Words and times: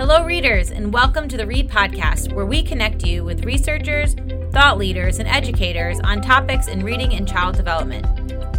Hello, 0.00 0.24
readers, 0.24 0.70
and 0.70 0.94
welcome 0.94 1.28
to 1.28 1.36
the 1.36 1.46
Read 1.46 1.68
Podcast, 1.68 2.32
where 2.32 2.46
we 2.46 2.62
connect 2.62 3.06
you 3.06 3.22
with 3.22 3.44
researchers, 3.44 4.16
thought 4.50 4.78
leaders, 4.78 5.18
and 5.18 5.28
educators 5.28 6.00
on 6.00 6.22
topics 6.22 6.68
in 6.68 6.82
reading 6.82 7.12
and 7.12 7.28
child 7.28 7.54
development. 7.54 8.06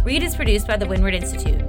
Read 0.04 0.22
is 0.22 0.36
produced 0.36 0.68
by 0.68 0.76
the 0.76 0.86
Windward 0.86 1.14
Institute. 1.14 1.60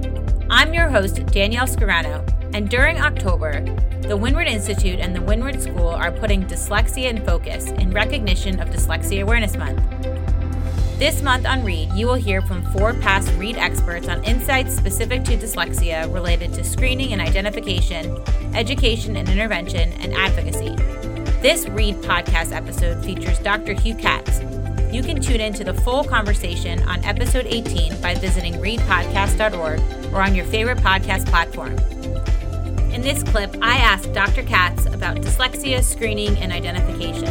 I'm 0.48 0.72
your 0.72 0.88
host, 0.88 1.26
Danielle 1.26 1.66
Scarano, 1.66 2.24
and 2.54 2.70
during 2.70 3.00
October, 3.00 3.64
the 4.02 4.16
Windward 4.16 4.46
Institute 4.46 5.00
and 5.00 5.12
the 5.12 5.22
Windward 5.22 5.60
School 5.60 5.88
are 5.88 6.12
putting 6.12 6.44
dyslexia 6.44 7.10
in 7.10 7.26
focus 7.26 7.72
in 7.72 7.90
recognition 7.90 8.60
of 8.60 8.68
Dyslexia 8.68 9.22
Awareness 9.22 9.56
Month. 9.56 9.82
This 10.96 11.22
month 11.22 11.44
on 11.44 11.64
Read, 11.64 11.92
you 11.94 12.06
will 12.06 12.14
hear 12.14 12.40
from 12.40 12.62
four 12.72 12.94
past 12.94 13.28
Read 13.32 13.56
experts 13.56 14.08
on 14.08 14.22
insights 14.22 14.76
specific 14.76 15.24
to 15.24 15.36
dyslexia 15.36 16.12
related 16.14 16.54
to 16.54 16.62
screening 16.62 17.12
and 17.12 17.20
identification, 17.20 18.16
education 18.54 19.16
and 19.16 19.28
intervention, 19.28 19.92
and 19.94 20.14
advocacy. 20.14 20.76
This 21.42 21.68
Read 21.68 21.96
podcast 21.96 22.52
episode 22.52 23.04
features 23.04 23.40
Dr. 23.40 23.72
Hugh 23.72 23.96
Catts. 23.96 24.40
You 24.94 25.02
can 25.02 25.20
tune 25.20 25.40
in 25.40 25.52
to 25.54 25.64
the 25.64 25.74
full 25.74 26.04
conversation 26.04 26.80
on 26.84 27.04
episode 27.04 27.46
18 27.48 28.00
by 28.00 28.14
visiting 28.14 28.54
readpodcast.org 28.54 30.14
or 30.14 30.22
on 30.22 30.36
your 30.36 30.44
favorite 30.44 30.78
podcast 30.78 31.26
platform. 31.26 31.76
In 32.92 33.00
this 33.02 33.24
clip, 33.24 33.52
I 33.60 33.78
asked 33.78 34.12
Dr. 34.12 34.44
Catts 34.44 34.86
about 34.86 35.16
dyslexia 35.16 35.82
screening 35.82 36.38
and 36.38 36.52
identification. 36.52 37.26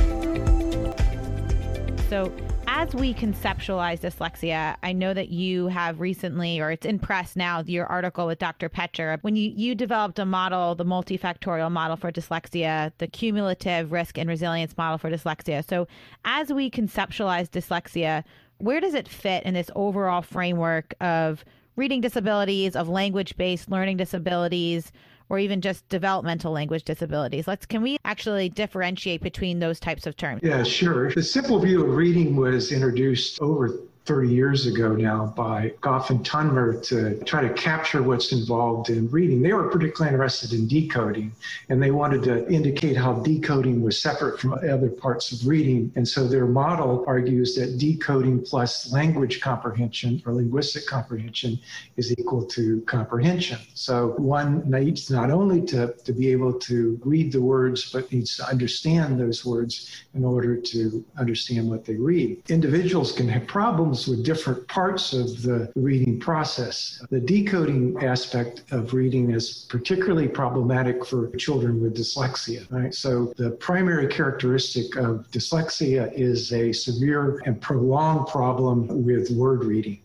So, 2.10 2.30
as 2.76 2.96
we 2.96 3.14
conceptualize 3.14 4.00
dyslexia, 4.00 4.76
I 4.82 4.94
know 4.94 5.14
that 5.14 5.30
you 5.30 5.68
have 5.68 6.00
recently, 6.00 6.60
or 6.60 6.72
it's 6.72 6.88
in 6.88 6.98
press 6.98 7.36
now, 7.36 7.62
your 7.62 7.86
article 7.86 8.26
with 8.26 8.40
Dr. 8.40 8.68
Petscher. 8.68 9.20
When 9.22 9.36
you, 9.36 9.54
you 9.56 9.76
developed 9.76 10.18
a 10.18 10.26
model, 10.26 10.74
the 10.74 10.84
multifactorial 10.84 11.72
model 11.72 11.98
for 11.98 12.12
dyslexia, 12.12 12.92
the 12.98 13.06
cumulative 13.06 13.92
risk 13.92 14.18
and 14.18 14.28
resilience 14.28 14.76
model 14.76 14.98
for 14.98 15.12
dyslexia. 15.12 15.64
So, 15.70 15.88
as 16.26 16.52
we 16.52 16.72
conceptualize 16.72 17.48
dyslexia, 17.48 18.24
where 18.58 18.82
does 18.82 18.96
it 18.96 19.08
fit 19.08 19.44
in 19.44 19.54
this 19.54 19.70
overall 19.76 20.24
framework 20.24 20.96
of 21.00 21.46
reading 21.76 22.02
disabilities, 22.02 22.76
of 22.76 22.90
language 22.90 23.38
based 23.38 23.70
learning 23.70 23.98
disabilities? 23.98 24.92
Or 25.34 25.40
even 25.40 25.62
just 25.62 25.90
developmental 25.90 26.52
language 26.52 26.84
disabilities. 26.84 27.48
Let's 27.48 27.66
can 27.66 27.82
we 27.82 27.98
actually 28.06 28.50
differentiate 28.50 29.22
between 29.22 29.58
those 29.58 29.80
types 29.80 30.06
of 30.06 30.16
terms? 30.16 30.42
Yeah, 30.44 30.62
sure. 30.62 31.12
The 31.12 31.24
simple 31.24 31.60
view 31.60 31.84
of 31.84 31.96
reading 31.96 32.36
was 32.36 32.72
introduced 32.72 33.42
over 33.42 33.80
30 34.06 34.34
years 34.34 34.66
ago 34.68 34.90
now 34.96 35.34
by 35.38 35.72
Gough 35.80 36.10
and 36.10 36.26
Tunmer 36.26 36.84
to 36.88 37.24
try 37.24 37.42
to 37.42 37.54
capture 37.54 38.04
what's 38.04 38.34
involved 38.34 38.90
in 38.90 39.10
reading. 39.10 39.42
They 39.42 39.54
were 39.54 39.70
particularly 39.70 40.14
interested 40.14 40.52
in 40.52 40.68
decoding, 40.68 41.32
and 41.70 41.82
they 41.82 41.92
wanted 41.92 42.22
to 42.24 42.46
indicate 42.52 42.98
how 42.98 43.14
decoding 43.14 43.82
was 43.82 44.02
separate 44.02 44.42
from 44.42 44.54
other 44.54 44.90
parts 44.90 45.32
of 45.32 45.48
reading. 45.48 45.92
And 45.96 46.06
so 46.06 46.28
their 46.28 46.46
model 46.46 47.06
argues 47.08 47.56
that 47.56 47.78
decoding 47.78 48.42
plus 48.42 48.92
language 48.92 49.40
comprehension 49.40 50.22
or 50.26 50.34
linguistic 50.34 50.86
comprehension 50.86 51.58
is 51.96 52.12
equal 52.18 52.46
to 52.48 52.82
comprehension. 52.82 53.60
So 53.74 54.16
one 54.18 54.70
needs 54.70 55.10
not 55.10 55.32
only 55.32 55.62
to, 55.68 55.94
to 56.04 56.12
be 56.12 56.30
able 56.30 56.54
to 56.60 57.00
read 57.06 57.32
the 57.32 57.42
words, 57.42 57.90
but 57.90 58.12
needs 58.12 58.36
to 58.36 58.46
understand 58.48 59.18
those 59.18 59.46
words 59.46 60.04
in 60.14 60.26
order 60.26 60.58
to 60.58 61.06
understand 61.18 61.70
what 61.70 61.86
they 61.86 61.96
read. 61.96 62.42
Individuals 62.50 63.14
can 63.14 63.30
have 63.30 63.48
problems 63.48 63.93
problems 63.94 64.08
with 64.08 64.26
different 64.26 64.68
parts 64.68 65.14
of 65.14 65.42
the 65.44 65.72
reading 65.76 66.20
process. 66.20 67.02
The 67.10 67.20
decoding 67.20 68.04
aspect 68.04 68.64
of 68.72 68.94
reading 68.94 69.32
is 69.32 69.66
particularly 69.70 70.28
problematic 70.28 71.06
for 71.06 71.30
children 71.38 71.82
with 71.82 71.96
dyslexia. 71.96 72.66
Right? 72.72 72.94
So 72.94 73.34
the 73.38 73.52
primary 73.52 74.08
characteristic 74.08 74.96
of 74.96 75.28
dyslexia 75.32 76.12
is 76.14 76.52
a 76.54 76.72
severe 76.72 77.40
and 77.46 77.62
prolonged 77.62 78.28
problem 78.28 78.88
with 79.04 79.30
word 79.32 79.64
reading. 79.64 80.00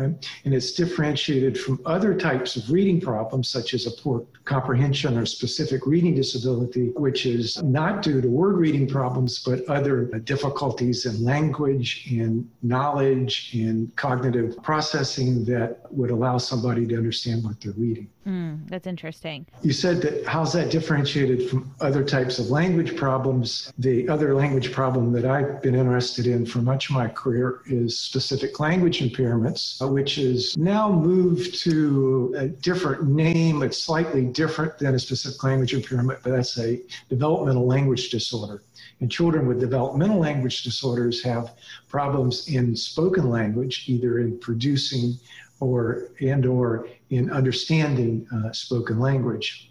Right? 0.00 0.30
And 0.44 0.54
it's 0.54 0.72
differentiated 0.72 1.58
from 1.58 1.80
other 1.84 2.14
types 2.14 2.56
of 2.56 2.70
reading 2.70 3.00
problems, 3.00 3.50
such 3.50 3.74
as 3.74 3.86
a 3.86 3.90
poor 3.90 4.24
comprehension 4.44 5.18
or 5.18 5.26
specific 5.26 5.86
reading 5.86 6.14
disability, 6.14 6.88
which 6.96 7.26
is 7.26 7.62
not 7.62 8.02
due 8.02 8.20
to 8.20 8.28
word 8.28 8.56
reading 8.56 8.88
problems, 8.88 9.40
but 9.40 9.64
other 9.66 10.06
difficulties 10.20 11.06
in 11.06 11.22
language, 11.22 12.08
in 12.10 12.48
knowledge, 12.62 13.50
in 13.52 13.92
cognitive 13.96 14.60
processing 14.62 15.44
that 15.44 15.80
would 15.90 16.10
allow 16.10 16.38
somebody 16.38 16.86
to 16.86 16.96
understand 16.96 17.44
what 17.44 17.60
they're 17.60 17.72
reading. 17.72 18.08
Mm, 18.26 18.68
that's 18.68 18.86
interesting. 18.86 19.46
You 19.62 19.72
said 19.72 20.02
that 20.02 20.26
how's 20.26 20.52
that 20.52 20.70
differentiated 20.70 21.48
from 21.48 21.74
other 21.80 22.04
types 22.04 22.38
of 22.38 22.50
language 22.50 22.96
problems? 22.96 23.72
The 23.78 24.08
other 24.08 24.34
language 24.34 24.72
problem 24.72 25.12
that 25.12 25.24
I've 25.24 25.62
been 25.62 25.74
interested 25.74 26.26
in 26.26 26.44
for 26.44 26.58
much 26.58 26.90
of 26.90 26.96
my 26.96 27.08
career 27.08 27.60
is 27.66 27.98
specific 27.98 28.60
language 28.60 29.00
impairments, 29.00 29.80
which 29.90 30.18
is 30.18 30.56
now 30.56 30.90
moved 30.90 31.58
to 31.60 32.34
a 32.36 32.48
different 32.48 33.08
name. 33.08 33.62
It's 33.62 33.78
slightly 33.78 34.24
different 34.24 34.78
than 34.78 34.94
a 34.94 34.98
specific 34.98 35.42
language 35.42 35.74
impairment, 35.74 36.20
but 36.22 36.30
that's 36.30 36.58
a 36.58 36.80
developmental 37.08 37.66
language 37.66 38.10
disorder. 38.10 38.62
And 39.00 39.10
children 39.10 39.46
with 39.46 39.60
developmental 39.60 40.18
language 40.18 40.62
disorders 40.62 41.22
have 41.24 41.54
problems 41.88 42.48
in 42.48 42.76
spoken 42.76 43.30
language, 43.30 43.84
either 43.88 44.18
in 44.18 44.38
producing 44.38 45.14
or 45.60 46.08
and 46.20 46.46
or 46.46 46.88
in 47.10 47.30
understanding 47.30 48.26
uh, 48.32 48.52
spoken 48.52 48.98
language. 48.98 49.69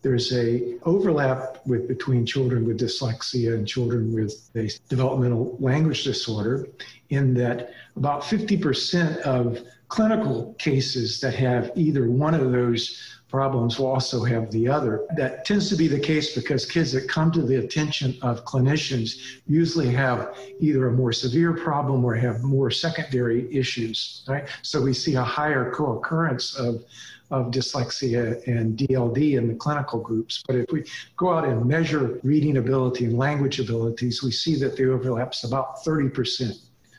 There's 0.00 0.32
a 0.32 0.78
overlap 0.84 1.66
with 1.66 1.88
between 1.88 2.24
children 2.24 2.64
with 2.64 2.78
dyslexia 2.78 3.54
and 3.54 3.66
children 3.66 4.12
with 4.12 4.48
a 4.54 4.70
developmental 4.88 5.56
language 5.60 6.04
disorder, 6.04 6.68
in 7.10 7.34
that 7.34 7.72
about 7.96 8.22
50% 8.22 9.18
of 9.18 9.58
clinical 9.88 10.54
cases 10.58 11.20
that 11.20 11.34
have 11.34 11.72
either 11.74 12.10
one 12.10 12.34
of 12.34 12.52
those 12.52 13.18
problems 13.28 13.78
will 13.78 13.86
also 13.86 14.24
have 14.24 14.50
the 14.50 14.68
other. 14.68 15.06
That 15.16 15.44
tends 15.44 15.68
to 15.68 15.76
be 15.76 15.86
the 15.86 16.00
case 16.00 16.34
because 16.34 16.64
kids 16.64 16.92
that 16.92 17.08
come 17.08 17.30
to 17.32 17.42
the 17.42 17.56
attention 17.56 18.16
of 18.22 18.44
clinicians 18.44 19.40
usually 19.46 19.90
have 19.90 20.36
either 20.60 20.88
a 20.88 20.92
more 20.92 21.12
severe 21.12 21.52
problem 21.52 22.04
or 22.04 22.14
have 22.14 22.42
more 22.42 22.70
secondary 22.70 23.54
issues, 23.54 24.24
right? 24.28 24.48
So 24.62 24.80
we 24.80 24.94
see 24.94 25.14
a 25.16 25.22
higher 25.22 25.70
co-occurrence 25.72 26.56
of 26.56 26.84
of 27.30 27.50
dyslexia 27.50 28.46
and 28.46 28.78
DLD 28.78 29.36
in 29.36 29.48
the 29.48 29.54
clinical 29.54 30.00
groups. 30.00 30.42
But 30.46 30.56
if 30.56 30.72
we 30.72 30.84
go 31.18 31.34
out 31.34 31.44
and 31.44 31.66
measure 31.66 32.18
reading 32.22 32.56
ability 32.56 33.04
and 33.04 33.18
language 33.18 33.60
abilities, 33.60 34.22
we 34.22 34.30
see 34.30 34.56
that 34.60 34.76
the 34.76 34.90
overlap's 34.90 35.44
about 35.44 35.84
30 35.84 36.08
percent. 36.08 36.56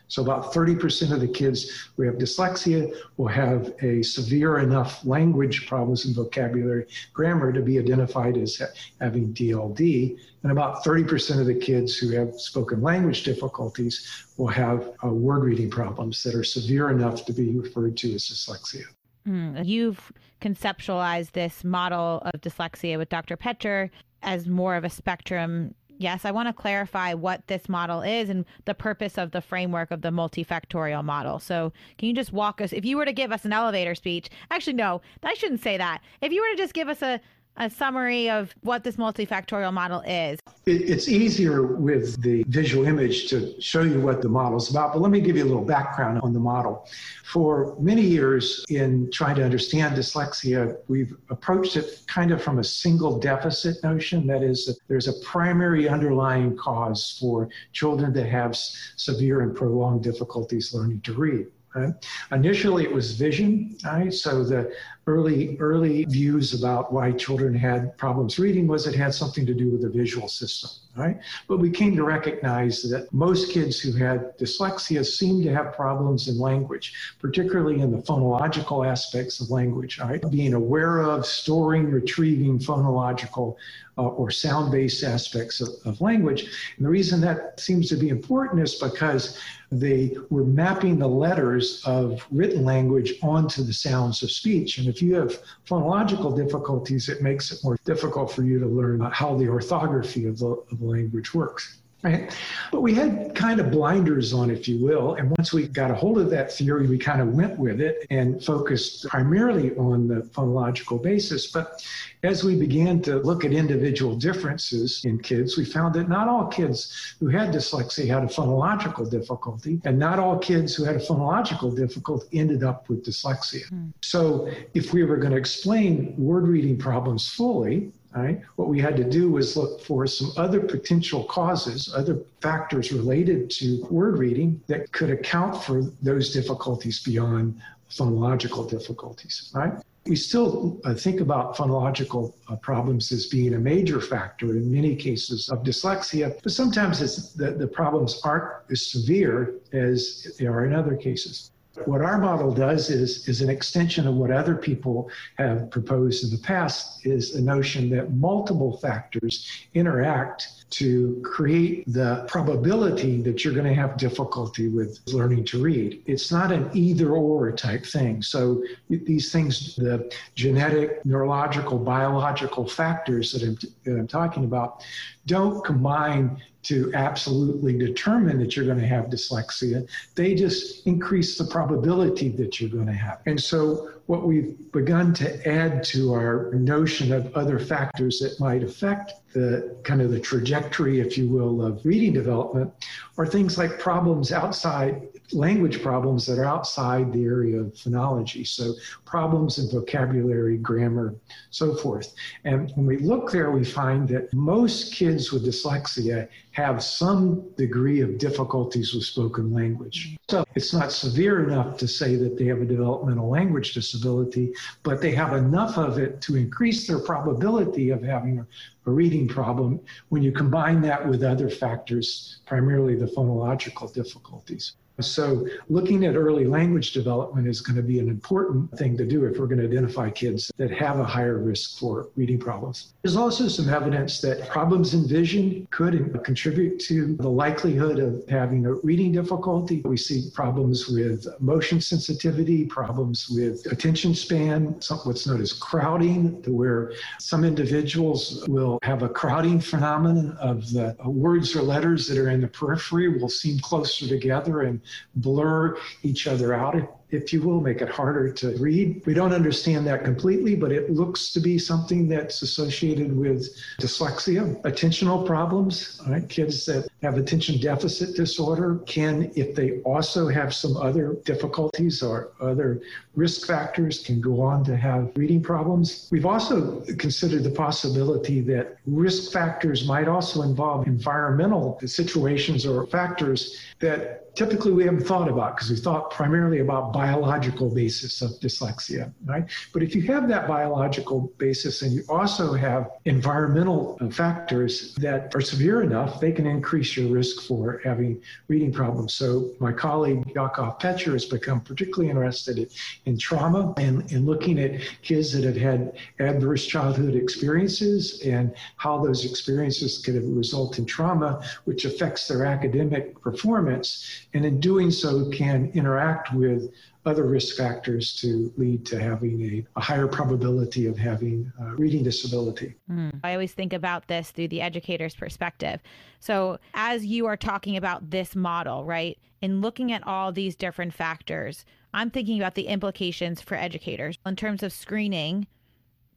So 0.09 0.23
about 0.23 0.53
30% 0.53 1.13
of 1.13 1.21
the 1.21 1.27
kids 1.27 1.89
who 1.95 2.03
have 2.03 2.15
dyslexia 2.15 2.93
will 3.17 3.27
have 3.27 3.73
a 3.81 4.01
severe 4.01 4.59
enough 4.59 5.05
language 5.05 5.67
problems 5.67 6.05
in 6.05 6.13
vocabulary 6.13 6.87
grammar 7.13 7.53
to 7.53 7.61
be 7.61 7.79
identified 7.79 8.35
as 8.37 8.61
having 8.99 9.33
DLD. 9.33 10.17
And 10.43 10.51
about 10.51 10.83
30% 10.83 11.39
of 11.39 11.45
the 11.45 11.53
kids 11.53 11.95
who 11.95 12.09
have 12.11 12.33
spoken 12.39 12.81
language 12.81 13.23
difficulties 13.23 14.25
will 14.37 14.47
have 14.47 14.91
uh, 15.03 15.09
word 15.09 15.43
reading 15.43 15.69
problems 15.69 16.23
that 16.23 16.33
are 16.33 16.43
severe 16.43 16.89
enough 16.89 17.25
to 17.25 17.33
be 17.33 17.55
referred 17.55 17.95
to 17.97 18.13
as 18.15 18.23
dyslexia. 18.23 18.85
Mm, 19.27 19.63
you've 19.63 20.11
conceptualized 20.41 21.31
this 21.31 21.63
model 21.63 22.21
of 22.25 22.41
dyslexia 22.41 22.97
with 22.97 23.09
Dr. 23.09 23.37
Petscher 23.37 23.91
as 24.23 24.47
more 24.47 24.75
of 24.75 24.83
a 24.83 24.89
spectrum 24.89 25.75
yes, 25.99 26.25
I 26.25 26.31
want 26.31 26.47
to 26.47 26.53
clarify 26.53 27.13
what 27.13 27.45
this 27.45 27.69
model 27.69 28.01
is 28.01 28.29
and 28.29 28.45
the 28.65 28.73
purpose 28.73 29.19
of 29.19 29.31
the 29.31 29.41
framework 29.41 29.91
of 29.91 30.01
the 30.01 30.09
multifactorial 30.09 31.03
model. 31.03 31.37
So, 31.37 31.71
can 31.99 32.07
you 32.07 32.15
just 32.15 32.33
walk 32.33 32.59
us, 32.61 32.73
if 32.73 32.85
you 32.85 32.97
were 32.97 33.05
to 33.05 33.13
give 33.13 33.31
us 33.31 33.45
an 33.45 33.53
elevator 33.53 33.93
speech, 33.93 34.29
actually, 34.49 34.73
no, 34.73 35.01
I 35.21 35.35
shouldn't 35.35 35.61
say 35.61 35.77
that. 35.77 36.01
If 36.21 36.31
you 36.31 36.41
were 36.41 36.55
to 36.55 36.61
just 36.61 36.73
give 36.73 36.89
us 36.89 37.03
a, 37.03 37.21
a 37.59 37.69
summary 37.69 38.29
of 38.29 38.55
what 38.61 38.83
this 38.83 38.95
multifactorial 38.95 39.73
model 39.73 40.01
is? 40.01 40.39
It's 40.65 41.09
easier 41.09 41.75
with 41.75 42.21
the 42.21 42.43
visual 42.47 42.85
image 42.85 43.29
to 43.29 43.59
show 43.61 43.81
you 43.81 43.99
what 43.99 44.21
the 44.21 44.29
model 44.29 44.57
is 44.57 44.69
about, 44.69 44.93
but 44.93 45.01
let 45.01 45.11
me 45.11 45.19
give 45.19 45.35
you 45.35 45.43
a 45.43 45.49
little 45.49 45.65
background 45.65 46.21
on 46.21 46.31
the 46.31 46.39
model. 46.39 46.87
For 47.25 47.75
many 47.79 48.01
years, 48.01 48.65
in 48.69 49.11
trying 49.11 49.35
to 49.35 49.43
understand 49.43 49.95
dyslexia, 49.95 50.77
we've 50.87 51.15
approached 51.29 51.75
it 51.75 52.03
kind 52.07 52.31
of 52.31 52.41
from 52.41 52.59
a 52.59 52.63
single 52.63 53.19
deficit 53.19 53.83
notion. 53.83 54.25
That 54.25 54.41
is, 54.41 54.65
that 54.65 54.77
there's 54.87 55.07
a 55.07 55.13
primary 55.25 55.89
underlying 55.89 56.55
cause 56.55 57.17
for 57.19 57.49
children 57.73 58.13
that 58.13 58.27
have 58.27 58.55
severe 58.55 59.41
and 59.41 59.55
prolonged 59.55 60.03
difficulties 60.03 60.73
learning 60.73 61.01
to 61.01 61.13
read. 61.13 61.47
Right? 61.75 61.93
Initially, 62.31 62.83
it 62.83 62.91
was 62.91 63.11
vision. 63.11 63.77
Right? 63.85 64.11
So 64.11 64.43
the 64.43 64.73
early 65.09 65.57
early 65.59 66.05
views 66.05 66.53
about 66.59 66.93
why 66.93 67.11
children 67.11 67.53
had 67.53 67.97
problems 67.97 68.37
reading 68.37 68.67
was 68.67 68.85
it 68.85 68.93
had 68.93 69.13
something 69.13 69.45
to 69.45 69.55
do 69.55 69.69
with 69.69 69.81
the 69.81 69.89
visual 69.89 70.27
system 70.27 70.69
right? 70.95 71.17
But 71.47 71.59
we 71.59 71.69
came 71.69 71.95
to 71.95 72.03
recognize 72.03 72.81
that 72.83 73.11
most 73.13 73.51
kids 73.51 73.79
who 73.79 73.93
had 73.93 74.37
dyslexia 74.37 75.05
seemed 75.05 75.43
to 75.43 75.53
have 75.53 75.73
problems 75.73 76.27
in 76.27 76.37
language 76.37 76.93
particularly 77.19 77.79
in 77.81 77.91
the 77.91 77.99
phonological 77.99 78.85
aspects 78.85 79.39
of 79.39 79.49
language 79.49 79.99
right? 79.99 80.21
Being 80.29 80.53
aware 80.53 80.99
of 80.99 81.25
storing 81.25 81.89
retrieving 81.89 82.59
phonological 82.59 83.55
uh, 83.97 84.03
or 84.03 84.31
sound 84.31 84.71
based 84.71 85.03
aspects 85.03 85.59
of, 85.61 85.69
of 85.85 85.99
language. 85.99 86.43
And 86.77 86.85
the 86.85 86.89
reason 86.89 87.19
that 87.21 87.59
seems 87.59 87.89
to 87.89 87.95
be 87.95 88.09
important 88.09 88.61
is 88.61 88.75
because 88.75 89.37
they 89.71 90.15
were 90.29 90.45
mapping 90.45 90.97
the 90.97 91.07
letters 91.07 91.83
of 91.85 92.25
written 92.31 92.63
language 92.63 93.13
onto 93.21 93.61
the 93.61 93.73
sounds 93.73 94.23
of 94.23 94.31
speech. 94.31 94.77
And 94.77 94.87
if 94.99 95.03
you 95.03 95.15
have 95.15 95.41
phonological 95.65 96.35
difficulties, 96.35 97.07
it 97.07 97.21
makes 97.21 97.53
it 97.53 97.59
more 97.63 97.77
difficult 97.85 98.33
for 98.33 98.43
you 98.43 98.59
to 98.59 98.65
learn 98.65 98.99
how 98.99 99.37
the 99.37 99.47
orthography 99.47 100.25
of 100.25 100.37
the, 100.37 100.47
of 100.47 100.79
the 100.79 100.85
language 100.85 101.33
works. 101.33 101.79
Right? 102.01 102.33
But 102.71 102.81
we 102.81 102.93
had 102.93 103.35
kind 103.35 103.59
of 103.59 103.71
blinders 103.71 104.31
on, 104.31 104.49
if 104.49 104.69
you 104.69 104.81
will. 104.81 105.15
And 105.15 105.29
once 105.37 105.51
we 105.51 105.67
got 105.67 105.91
a 105.91 105.95
hold 105.95 106.17
of 106.17 106.29
that 106.29 106.49
theory, 106.49 106.87
we 106.87 106.97
kind 106.97 107.21
of 107.21 107.29
went 107.29 107.59
with 107.59 107.81
it 107.81 108.07
and 108.09 108.41
focused 108.41 109.05
primarily 109.07 109.75
on 109.75 110.07
the 110.07 110.21
phonological 110.21 111.01
basis. 111.03 111.47
But 111.47 111.85
as 112.23 112.43
we 112.43 112.55
began 112.55 113.01
to 113.01 113.17
look 113.17 113.43
at 113.43 113.51
individual 113.51 114.15
differences 114.15 115.03
in 115.03 115.19
kids, 115.19 115.57
we 115.57 115.65
found 115.65 115.93
that 115.95 116.07
not 116.07 116.29
all 116.29 116.47
kids 116.47 117.15
who 117.19 117.27
had 117.27 117.53
dyslexia 117.53 118.07
had 118.07 118.23
a 118.23 118.27
phonological 118.27 119.09
difficulty, 119.09 119.81
and 119.83 119.99
not 119.99 120.19
all 120.19 120.39
kids 120.39 120.75
who 120.75 120.85
had 120.85 120.95
a 120.95 120.99
phonological 120.99 121.75
difficulty 121.75 122.39
ended 122.39 122.63
up 122.63 122.87
with 122.87 123.05
dyslexia. 123.05 123.69
Mm. 123.71 123.91
So 124.01 124.49
if 124.73 124.93
we 124.93 125.03
were 125.03 125.17
going 125.17 125.31
to 125.31 125.37
explain 125.37 126.15
word 126.17 126.47
reading 126.47 126.77
problems 126.77 127.27
fully, 127.27 127.91
Right? 128.15 128.41
What 128.55 128.69
we 128.69 128.79
had 128.79 128.97
to 128.97 129.03
do 129.03 129.29
was 129.29 129.55
look 129.55 129.81
for 129.81 130.07
some 130.07 130.31
other 130.35 130.59
potential 130.59 131.23
causes, 131.25 131.93
other 131.93 132.17
factors 132.41 132.91
related 132.91 133.51
to 133.51 133.85
word 133.91 134.17
reading 134.17 134.59
that 134.65 134.91
could 134.91 135.11
account 135.11 135.63
for 135.63 135.83
those 136.01 136.33
difficulties 136.33 137.03
beyond 137.03 137.61
phonological 137.91 138.67
difficulties. 138.67 139.51
Right? 139.53 139.73
We 140.05 140.15
still 140.15 140.81
uh, 140.85 140.95
think 140.95 141.21
about 141.21 141.55
phonological 141.55 142.33
uh, 142.47 142.55
problems 142.55 143.11
as 143.11 143.27
being 143.27 143.53
a 143.53 143.59
major 143.59 144.01
factor 144.01 144.47
in 144.57 144.71
many 144.71 144.95
cases 144.95 145.49
of 145.49 145.61
dyslexia, 145.63 146.41
but 146.41 146.51
sometimes 146.51 147.33
the, 147.33 147.51
the 147.51 147.67
problems 147.67 148.21
aren't 148.23 148.51
as 148.71 148.87
severe 148.87 149.53
as 149.71 150.35
they 150.39 150.47
are 150.47 150.65
in 150.65 150.73
other 150.73 150.95
cases. 150.95 151.51
What 151.85 152.01
our 152.01 152.17
model 152.17 152.53
does 152.53 152.89
is, 152.89 153.27
is 153.27 153.41
an 153.41 153.49
extension 153.49 154.07
of 154.07 154.15
what 154.15 154.31
other 154.31 154.55
people 154.55 155.09
have 155.37 155.69
proposed 155.71 156.23
in 156.23 156.31
the 156.31 156.41
past 156.41 157.05
is 157.05 157.35
a 157.35 157.41
notion 157.41 157.89
that 157.91 158.13
multiple 158.13 158.77
factors 158.77 159.47
interact 159.73 160.69
to 160.71 161.19
create 161.23 161.83
the 161.91 162.25
probability 162.27 163.21
that 163.21 163.43
you're 163.43 163.53
going 163.53 163.65
to 163.65 163.73
have 163.73 163.97
difficulty 163.97 164.67
with 164.67 164.99
learning 165.07 165.43
to 165.45 165.61
read. 165.61 166.03
It's 166.05 166.31
not 166.31 166.51
an 166.51 166.69
either 166.73 167.11
or 167.11 167.51
type 167.51 167.85
thing. 167.85 168.21
So 168.21 168.63
these 168.89 169.31
things, 169.31 169.75
the 169.75 170.11
genetic, 170.35 171.03
neurological, 171.05 171.79
biological 171.79 172.67
factors 172.67 173.31
that 173.31 173.43
I'm, 173.43 173.57
that 173.85 173.99
I'm 173.99 174.07
talking 174.07 174.43
about, 174.43 174.83
don't 175.25 175.63
combine 175.63 176.41
to 176.63 176.91
absolutely 176.93 177.77
determine 177.77 178.37
that 178.39 178.55
you're 178.55 178.65
going 178.65 178.79
to 178.79 178.87
have 178.87 179.05
dyslexia. 179.05 179.89
They 180.15 180.35
just 180.35 180.85
increase 180.85 181.37
the 181.37 181.45
probability 181.45 182.29
that 182.29 182.59
you're 182.59 182.69
going 182.69 182.87
to 182.87 182.93
have. 182.93 183.21
And 183.25 183.41
so, 183.41 183.91
what 184.07 184.25
we've 184.25 184.57
begun 184.71 185.13
to 185.13 185.47
add 185.47 185.83
to 185.83 186.13
our 186.13 186.51
notion 186.53 187.13
of 187.13 187.31
other 187.35 187.59
factors 187.59 188.19
that 188.19 188.39
might 188.39 188.63
affect 188.63 189.13
the 189.33 189.77
kind 189.83 190.01
of 190.01 190.09
the 190.09 190.19
trajectory, 190.19 190.99
if 190.99 191.15
you 191.15 191.29
will, 191.29 191.63
of 191.63 191.85
reading 191.85 192.13
development 192.13 192.73
are 193.17 193.27
things 193.27 193.57
like 193.57 193.77
problems 193.77 194.31
outside 194.31 195.07
language 195.33 195.81
problems 195.81 196.25
that 196.25 196.39
are 196.39 196.45
outside 196.45 197.11
the 197.11 197.23
area 197.23 197.59
of 197.59 197.73
phonology. 197.73 198.47
So 198.47 198.73
problems 199.05 199.59
in 199.59 199.69
vocabulary, 199.69 200.57
grammar, 200.57 201.15
so 201.49 201.75
forth. 201.75 202.13
And 202.43 202.71
when 202.75 202.85
we 202.85 202.97
look 202.97 203.31
there, 203.31 203.51
we 203.51 203.63
find 203.63 204.07
that 204.09 204.33
most 204.33 204.93
kids 204.93 205.31
with 205.31 205.45
dyslexia 205.45 206.27
have 206.51 206.83
some 206.83 207.49
degree 207.55 208.01
of 208.01 208.17
difficulties 208.17 208.93
with 208.93 209.03
spoken 209.03 209.53
language. 209.53 210.17
So 210.29 210.43
it's 210.55 210.73
not 210.73 210.91
severe 210.91 211.43
enough 211.43 211.77
to 211.77 211.87
say 211.87 212.15
that 212.15 212.37
they 212.37 212.45
have 212.45 212.61
a 212.61 212.65
developmental 212.65 213.29
language 213.29 213.73
disability, 213.73 214.53
but 214.83 215.01
they 215.01 215.11
have 215.11 215.33
enough 215.33 215.77
of 215.77 215.97
it 215.97 216.21
to 216.21 216.35
increase 216.35 216.87
their 216.87 216.99
probability 216.99 217.91
of 217.91 218.03
having 218.03 218.39
a 218.39 218.91
reading 218.91 219.27
problem 219.27 219.79
when 220.09 220.23
you 220.23 220.31
combine 220.31 220.81
that 220.81 221.07
with 221.07 221.23
other 221.23 221.49
factors, 221.49 222.41
primarily 222.45 222.95
the 222.95 223.05
phonological 223.05 223.93
difficulties. 223.93 224.73
So, 225.01 225.47
looking 225.69 226.05
at 226.05 226.15
early 226.15 226.45
language 226.45 226.91
development 226.91 227.47
is 227.47 227.61
going 227.61 227.77
to 227.77 227.83
be 227.83 227.99
an 227.99 228.09
important 228.09 228.77
thing 228.77 228.97
to 228.97 229.05
do 229.05 229.25
if 229.25 229.39
we're 229.39 229.47
going 229.47 229.59
to 229.59 229.65
identify 229.65 230.09
kids 230.09 230.51
that 230.57 230.71
have 230.71 230.99
a 230.99 231.03
higher 231.03 231.37
risk 231.37 231.79
for 231.79 232.09
reading 232.15 232.39
problems. 232.39 232.93
There's 233.03 233.15
also 233.15 233.47
some 233.47 233.69
evidence 233.69 234.19
that 234.21 234.49
problems 234.49 234.93
in 234.93 235.07
vision 235.07 235.67
could 235.71 236.19
contribute 236.23 236.79
to 236.81 237.15
the 237.17 237.29
likelihood 237.29 237.99
of 237.99 238.27
having 238.27 238.65
a 238.65 238.73
reading 238.73 239.13
difficulty. 239.13 239.81
We 239.85 239.97
see 239.97 240.29
problems 240.33 240.89
with 240.89 241.27
motion 241.39 241.79
sensitivity, 241.79 242.65
problems 242.65 243.29
with 243.29 243.65
attention 243.71 244.13
span, 244.15 244.79
what's 245.03 245.27
known 245.27 245.41
as 245.41 245.53
crowding, 245.53 246.41
to 246.43 246.51
where 246.51 246.93
some 247.19 247.43
individuals 247.43 248.45
will 248.47 248.79
have 248.83 249.03
a 249.03 249.09
crowding 249.09 249.61
phenomenon 249.61 250.35
of 250.39 250.69
the 250.71 250.95
words 251.05 251.55
or 251.55 251.61
letters 251.61 252.07
that 252.07 252.17
are 252.17 252.29
in 252.29 252.41
the 252.41 252.47
periphery 252.47 253.19
will 253.19 253.29
seem 253.29 253.59
closer 253.59 254.07
together 254.07 254.61
and 254.61 254.81
blur 255.15 255.77
each 256.03 256.27
other 256.27 256.53
out 256.53 256.75
if 257.11 257.33
you 257.33 257.41
will, 257.41 257.59
make 257.59 257.81
it 257.81 257.89
harder 257.89 258.31
to 258.31 258.55
read. 258.57 259.01
We 259.05 259.13
don't 259.13 259.33
understand 259.33 259.87
that 259.87 260.03
completely, 260.03 260.55
but 260.55 260.71
it 260.71 260.91
looks 260.91 261.31
to 261.33 261.39
be 261.39 261.57
something 261.57 262.07
that's 262.07 262.41
associated 262.41 263.15
with 263.15 263.49
dyslexia, 263.79 264.61
attentional 264.61 265.25
problems. 265.25 266.01
Right? 266.07 266.27
Kids 266.29 266.65
that 266.67 266.87
have 267.01 267.17
attention 267.17 267.59
deficit 267.59 268.15
disorder 268.15 268.79
can, 268.85 269.31
if 269.35 269.55
they 269.55 269.79
also 269.79 270.27
have 270.27 270.53
some 270.53 270.75
other 270.77 271.17
difficulties 271.25 272.03
or 272.03 272.31
other 272.41 272.81
risk 273.15 273.47
factors, 273.47 274.03
can 274.03 274.19
go 274.19 274.41
on 274.41 274.63
to 274.65 274.75
have 274.75 275.11
reading 275.15 275.41
problems. 275.41 276.07
We've 276.11 276.25
also 276.25 276.81
considered 276.97 277.43
the 277.43 277.51
possibility 277.51 278.41
that 278.41 278.77
risk 278.85 279.31
factors 279.31 279.87
might 279.87 280.07
also 280.07 280.41
involve 280.41 280.87
environmental 280.87 281.79
situations 281.85 282.65
or 282.65 282.85
factors 282.87 283.59
that 283.79 284.35
typically 284.35 284.71
we 284.71 284.83
haven't 284.83 285.05
thought 285.05 285.27
about 285.27 285.55
because 285.55 285.69
we 285.69 285.75
thought 285.75 286.11
primarily 286.11 286.59
about 286.59 286.93
biological 286.93 287.69
basis 287.73 288.21
of 288.21 288.31
dyslexia, 288.39 289.11
right? 289.25 289.49
But 289.73 289.83
if 289.83 289.95
you 289.95 290.01
have 290.03 290.27
that 290.29 290.47
biological 290.47 291.31
basis 291.37 291.81
and 291.81 291.91
you 291.91 292.03
also 292.09 292.53
have 292.53 292.89
environmental 293.05 293.97
factors 294.11 294.95
that 294.95 295.33
are 295.35 295.41
severe 295.41 295.81
enough, 295.81 296.19
they 296.19 296.31
can 296.31 296.45
increase 296.45 296.88
your 296.95 297.07
risk 297.07 297.41
for 297.41 297.81
having 297.83 298.21
reading 298.47 298.71
problems. 298.71 299.13
So 299.13 299.51
my 299.59 299.71
colleague 299.71 300.23
Yaacov 300.33 300.79
Petscher 300.79 301.13
has 301.13 301.25
become 301.25 301.61
particularly 301.61 302.09
interested 302.09 302.57
in, 302.57 302.67
in 303.05 303.17
trauma 303.17 303.73
and 303.77 304.11
in 304.11 304.25
looking 304.25 304.59
at 304.59 304.81
kids 305.01 305.33
that 305.33 305.43
have 305.43 305.57
had 305.57 305.97
adverse 306.19 306.65
childhood 306.65 307.15
experiences 307.15 308.21
and 308.21 308.53
how 308.77 309.03
those 309.03 309.25
experiences 309.25 309.99
could 310.03 310.15
result 310.35 310.77
in 310.77 310.85
trauma, 310.85 311.43
which 311.65 311.85
affects 311.85 312.27
their 312.27 312.45
academic 312.45 313.19
performance. 313.21 314.25
And 314.33 314.45
in 314.45 314.59
doing 314.59 314.91
so, 314.91 315.29
can 315.29 315.71
interact 315.73 316.33
with 316.33 316.71
other 317.05 317.23
risk 317.23 317.55
factors 317.55 318.15
to 318.17 318.53
lead 318.57 318.85
to 318.85 318.99
having 318.99 319.41
a, 319.41 319.65
a 319.77 319.81
higher 319.81 320.07
probability 320.07 320.85
of 320.85 320.97
having 320.97 321.51
a 321.59 321.75
reading 321.75 322.03
disability. 322.03 322.75
Mm. 322.91 323.19
I 323.23 323.33
always 323.33 323.53
think 323.53 323.73
about 323.73 324.07
this 324.07 324.31
through 324.31 324.49
the 324.49 324.61
educator's 324.61 325.15
perspective. 325.15 325.81
So, 326.19 326.59
as 326.73 327.05
you 327.05 327.25
are 327.25 327.37
talking 327.37 327.77
about 327.77 328.09
this 328.09 328.35
model, 328.35 328.83
right, 328.83 329.17
in 329.41 329.61
looking 329.61 329.91
at 329.91 330.05
all 330.05 330.31
these 330.31 330.55
different 330.55 330.93
factors, 330.93 331.65
I'm 331.93 332.11
thinking 332.11 332.39
about 332.39 332.55
the 332.55 332.67
implications 332.67 333.41
for 333.41 333.55
educators 333.55 334.17
in 334.25 334.35
terms 334.35 334.63
of 334.63 334.73
screening 334.73 335.47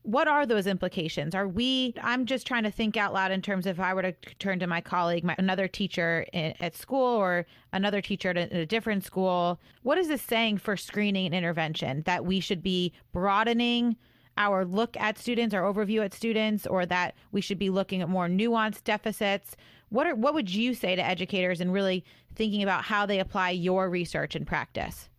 what 0.03 0.27
are 0.27 0.45
those 0.47 0.67
implications? 0.67 1.35
Are 1.35 1.49
we 1.49 1.95
i'm 2.03 2.27
just 2.27 2.47
trying 2.47 2.65
to 2.65 2.71
think 2.71 2.97
out 2.97 3.13
loud 3.13 3.31
in 3.31 3.43
terms 3.43 3.67
of 3.67 3.79
if 3.79 3.85
i 3.85 3.95
were 3.95 4.03
to 4.03 4.13
turn 4.39 4.59
to 4.59 4.67
my 4.67 4.81
colleague 4.81 5.25
my, 5.25 5.35
another 5.39 5.69
teacher 5.69 6.27
in, 6.33 6.55
at 6.61 6.77
school 6.77 7.17
or 7.17 7.47
another 7.73 8.01
teacher 8.01 8.31
at 8.31 8.37
a, 8.37 8.43
at 8.43 8.53
a 8.53 8.67
different 8.67 9.05
school 9.05 9.61
what 9.83 9.99
is 9.99 10.09
this 10.09 10.23
saying 10.23 10.59
for 10.59 10.77
screening 10.77 11.27
and 11.27 11.35
intervention? 11.35 12.03
That 12.03 12.25
we 12.25 12.41
should 12.41 12.63
be 12.63 12.93
broadening 13.13 13.97
our 14.39 14.65
look 14.65 14.97
at 14.97 15.19
students 15.19 15.55
our 15.55 15.63
overview 15.63 16.05
at 16.05 16.15
students 16.15 16.67
or 16.67 16.87
that 16.87 17.15
we 17.33 17.41
should 17.41 17.59
be 17.59 17.69
looking 17.69 18.01
at 18.01 18.09
more 18.09 18.29
nuanced 18.29 18.85
deficits? 18.85 19.57
What 19.91 20.07
are 20.07 20.15
what 20.15 20.35
would 20.35 20.53
you 20.53 20.75
say 20.75 20.97
to 20.97 21.05
educators 21.05 21.61
and 21.61 21.73
really 21.73 22.05
thinking 22.35 22.63
about 22.63 22.85
how 22.85 23.05
they 23.07 23.19
apply 23.19 23.51
your 23.51 23.91
research 23.91 24.35
and 24.35 24.47
practice 24.47 25.11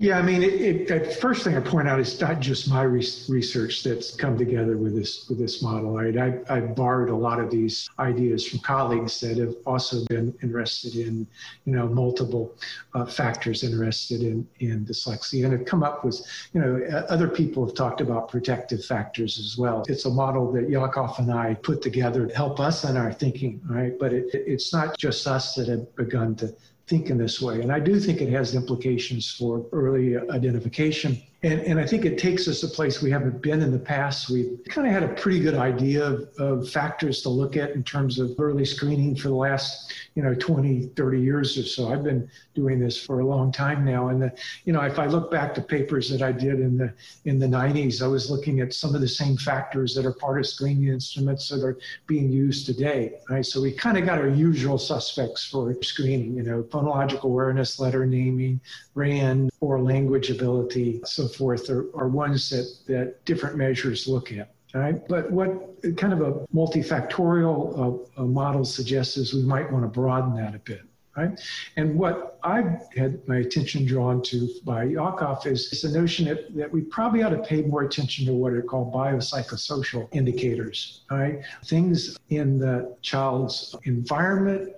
Yeah, 0.00 0.16
I 0.16 0.22
mean, 0.22 0.44
it, 0.44 0.54
it, 0.54 0.86
the 0.86 1.12
first 1.16 1.42
thing 1.42 1.56
I 1.56 1.60
point 1.60 1.88
out 1.88 1.98
is 1.98 2.20
not 2.20 2.38
just 2.38 2.70
my 2.70 2.82
re- 2.82 3.04
research 3.28 3.82
that's 3.82 4.14
come 4.14 4.38
together 4.38 4.76
with 4.76 4.94
this 4.94 5.28
with 5.28 5.38
this 5.40 5.60
model. 5.60 5.96
Right, 5.96 6.16
I, 6.16 6.38
I 6.48 6.60
borrowed 6.60 7.08
a 7.08 7.16
lot 7.16 7.40
of 7.40 7.50
these 7.50 7.90
ideas 7.98 8.46
from 8.46 8.60
colleagues 8.60 9.18
that 9.22 9.38
have 9.38 9.56
also 9.66 10.04
been 10.04 10.32
interested 10.40 10.94
in, 10.94 11.26
you 11.64 11.72
know, 11.72 11.88
multiple 11.88 12.54
uh, 12.94 13.06
factors 13.06 13.64
interested 13.64 14.22
in 14.22 14.46
in 14.60 14.86
dyslexia, 14.86 15.42
and 15.42 15.52
have 15.52 15.64
come 15.64 15.82
up 15.82 16.04
with, 16.04 16.24
you 16.52 16.60
know, 16.60 16.80
other 17.08 17.26
people 17.26 17.66
have 17.66 17.74
talked 17.74 18.00
about 18.00 18.28
protective 18.28 18.84
factors 18.84 19.36
as 19.40 19.58
well. 19.58 19.82
It's 19.88 20.04
a 20.04 20.10
model 20.10 20.52
that 20.52 20.68
Yaacov 20.68 21.18
and 21.18 21.32
I 21.32 21.54
put 21.54 21.82
together 21.82 22.28
to 22.28 22.34
help 22.36 22.60
us 22.60 22.84
in 22.84 22.96
our 22.96 23.12
thinking, 23.12 23.60
right? 23.68 23.98
But 23.98 24.12
it, 24.12 24.26
it's 24.32 24.72
not 24.72 24.96
just 24.96 25.26
us 25.26 25.56
that 25.56 25.66
have 25.66 25.92
begun 25.96 26.36
to 26.36 26.54
think 26.88 27.10
in 27.10 27.18
this 27.18 27.40
way. 27.40 27.60
And 27.60 27.70
I 27.70 27.80
do 27.80 28.00
think 28.00 28.20
it 28.20 28.30
has 28.30 28.54
implications 28.54 29.30
for 29.30 29.66
early 29.72 30.16
identification 30.30 31.22
and, 31.44 31.60
and 31.60 31.78
I 31.78 31.86
think 31.86 32.04
it 32.04 32.18
takes 32.18 32.48
us 32.48 32.64
a 32.64 32.68
place 32.68 33.00
we 33.00 33.12
haven't 33.12 33.40
been 33.40 33.62
in 33.62 33.70
the 33.70 33.78
past. 33.78 34.28
We've 34.28 34.58
kind 34.68 34.88
of 34.88 34.92
had 34.92 35.04
a 35.04 35.14
pretty 35.14 35.38
good 35.38 35.54
idea 35.54 36.04
of, 36.04 36.28
of, 36.38 36.68
factors 36.68 37.22
to 37.22 37.28
look 37.28 37.56
at 37.56 37.70
in 37.70 37.84
terms 37.84 38.18
of 38.18 38.34
early 38.40 38.64
screening 38.64 39.14
for 39.14 39.28
the 39.28 39.34
last, 39.34 39.92
you 40.16 40.22
know, 40.22 40.34
20, 40.34 40.90
30 40.96 41.20
years 41.20 41.56
or 41.56 41.62
so. 41.62 41.92
I've 41.92 42.02
been 42.02 42.28
doing 42.56 42.80
this 42.80 43.00
for 43.00 43.20
a 43.20 43.24
long 43.24 43.52
time 43.52 43.84
now. 43.84 44.08
And, 44.08 44.20
the, 44.20 44.32
you 44.64 44.72
know, 44.72 44.80
if 44.80 44.98
I 44.98 45.06
look 45.06 45.30
back 45.30 45.54
to 45.54 45.62
papers 45.62 46.10
that 46.10 46.22
I 46.22 46.32
did 46.32 46.58
in 46.58 46.76
the, 46.76 46.92
in 47.24 47.38
the 47.38 47.46
90s, 47.46 48.02
I 48.02 48.08
was 48.08 48.32
looking 48.32 48.58
at 48.58 48.74
some 48.74 48.96
of 48.96 49.00
the 49.00 49.08
same 49.08 49.36
factors 49.36 49.94
that 49.94 50.04
are 50.04 50.12
part 50.12 50.40
of 50.40 50.46
screening 50.46 50.88
instruments 50.88 51.48
that 51.50 51.62
are 51.62 51.78
being 52.08 52.32
used 52.32 52.66
today, 52.66 53.12
right? 53.30 53.46
So 53.46 53.62
we 53.62 53.70
kind 53.70 53.96
of 53.96 54.04
got 54.04 54.18
our 54.18 54.28
usual 54.28 54.76
suspects 54.76 55.46
for 55.46 55.72
screening, 55.84 56.34
you 56.34 56.42
know, 56.42 56.64
phonological 56.64 57.24
awareness, 57.24 57.78
letter 57.78 58.04
naming, 58.06 58.60
RAN, 58.96 59.48
or 59.60 59.80
language 59.80 60.30
ability. 60.30 61.00
So 61.04 61.27
forth 61.28 61.70
are, 61.70 61.86
are 61.94 62.08
ones 62.08 62.50
that, 62.50 62.92
that 62.92 63.24
different 63.24 63.56
measures 63.56 64.08
look 64.08 64.32
at. 64.32 64.54
Right? 64.74 65.06
But 65.08 65.30
what 65.30 65.48
kind 65.96 66.12
of 66.12 66.20
a 66.20 66.32
multifactorial 66.54 68.08
uh, 68.16 68.22
model 68.22 68.64
suggests 68.64 69.16
is 69.16 69.32
we 69.32 69.42
might 69.42 69.70
want 69.72 69.84
to 69.84 69.88
broaden 69.88 70.34
that 70.36 70.54
a 70.54 70.58
bit. 70.58 70.82
Right? 71.16 71.40
And 71.76 71.98
what 71.98 72.38
I've 72.44 72.82
had 72.96 73.26
my 73.26 73.38
attention 73.38 73.86
drawn 73.86 74.22
to 74.24 74.48
by 74.64 74.86
Yaacov 74.86 75.46
is, 75.46 75.72
is 75.72 75.82
the 75.82 75.88
notion 75.98 76.26
that, 76.26 76.54
that 76.54 76.70
we 76.70 76.82
probably 76.82 77.24
ought 77.24 77.30
to 77.30 77.42
pay 77.42 77.62
more 77.62 77.82
attention 77.82 78.24
to 78.26 78.34
what 78.34 78.52
are 78.52 78.62
called 78.62 78.92
biopsychosocial 78.92 80.06
indicators, 80.12 81.00
right? 81.10 81.42
Things 81.64 82.16
in 82.28 82.58
the 82.58 82.94
child's 83.02 83.74
environment, 83.84 84.74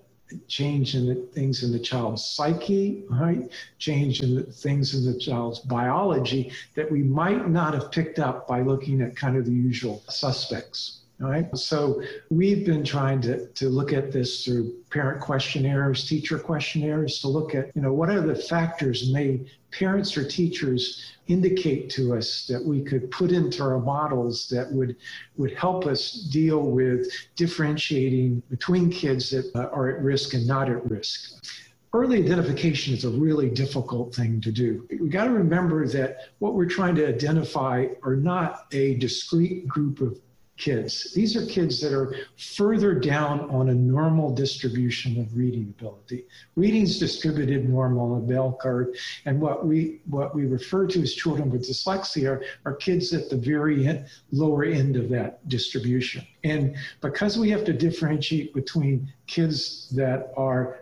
change 0.49 0.95
in 0.95 1.07
the 1.07 1.15
things 1.15 1.63
in 1.63 1.73
the 1.73 1.79
child's 1.79 2.25
psyche, 2.25 3.05
right? 3.09 3.51
Change 3.79 4.23
in 4.23 4.35
the 4.37 4.43
things 4.43 4.95
in 4.95 5.11
the 5.11 5.19
child's 5.19 5.61
biology 5.61 6.53
that 6.75 6.91
we 6.91 7.03
might 7.03 7.49
not 7.49 7.75
have 7.75 7.91
picked 7.91 8.19
up 8.19 8.47
by 8.47 8.63
looking 8.63 9.01
at 9.01 9.17
kind 9.17 9.37
of 9.37 9.45
the 9.45 9.53
usual 9.53 10.03
suspects. 10.09 11.00
Right. 11.21 11.55
So 11.55 12.03
we've 12.31 12.65
been 12.65 12.83
trying 12.83 13.21
to, 13.23 13.47
to 13.49 13.69
look 13.69 13.93
at 13.93 14.11
this 14.11 14.43
through 14.43 14.75
parent 14.91 15.21
questionnaires, 15.21 16.09
teacher 16.09 16.39
questionnaires, 16.39 17.21
to 17.21 17.29
look 17.29 17.55
at, 17.55 17.71
you 17.77 17.83
know, 17.83 17.93
what 17.93 18.09
are 18.09 18.23
the 18.23 18.35
factors 18.35 19.13
may 19.13 19.41
parents 19.71 20.17
or 20.17 20.27
teachers 20.27 21.13
indicate 21.27 21.91
to 21.91 22.17
us 22.17 22.47
that 22.47 22.65
we 22.65 22.83
could 22.83 23.11
put 23.11 23.33
into 23.33 23.63
our 23.63 23.79
models 23.79 24.49
that 24.49 24.73
would 24.73 24.97
would 25.37 25.53
help 25.53 25.85
us 25.87 26.13
deal 26.33 26.63
with 26.63 27.07
differentiating 27.37 28.43
between 28.49 28.91
kids 28.91 29.29
that 29.29 29.45
uh, 29.55 29.69
are 29.75 29.91
at 29.91 30.03
risk 30.03 30.33
and 30.33 30.47
not 30.47 30.71
at 30.71 30.91
risk 30.91 31.45
early 31.93 32.23
identification 32.23 32.95
is 32.95 33.05
a 33.05 33.11
really 33.11 33.51
difficult 33.51 34.15
thing 34.15 34.41
to 34.41 34.53
do. 34.53 34.87
We 35.01 35.09
got 35.09 35.25
to 35.25 35.31
remember 35.31 35.89
that 35.89 36.29
what 36.39 36.55
we're 36.55 36.67
trying 36.69 36.95
to 36.95 37.09
identify 37.09 37.89
are 38.05 38.15
not 38.15 38.67
a 38.73 38.95
discrete 38.95 39.67
group 39.67 40.01
of 40.01 40.21
kids. 40.61 41.13
These 41.15 41.37
are 41.37 41.47
kids 41.47 41.81
that 41.81 41.93
are 41.93 42.15
further 42.37 42.95
down 42.95 43.51
on 43.51 43.71
a 43.71 43.75
normal 43.75 44.33
distribution 44.33 45.19
of 45.19 45.35
reading 45.35 45.75
ability. 45.79 46.27
Reading's 46.55 46.99
distributed 46.99 47.69
normal 47.69 48.19
a 48.19 48.21
bell 48.21 48.59
curve, 48.61 48.89
and 49.25 49.41
what 49.41 49.67
we 49.67 50.01
what 50.07 50.35
we 50.35 50.45
refer 50.45 50.87
to 50.87 51.03
as 51.03 51.15
children 51.15 51.51
with 51.51 51.69
dyslexia 51.69 52.43
are 52.67 52.75
kids 52.75 53.13
at 53.15 53.31
the 53.31 53.37
very 53.37 53.89
end, 53.89 54.07
lower 54.31 54.65
end 54.65 54.97
of 54.97 55.09
that 55.09 55.49
distribution. 55.49 56.25
And 56.45 56.77
because 57.01 57.39
we 57.39 57.51
have 57.51 57.65
to 57.65 57.73
differentiate 57.73 58.53
between 58.55 59.13
kids 59.27 59.89
that 59.97 60.33
are 60.37 60.79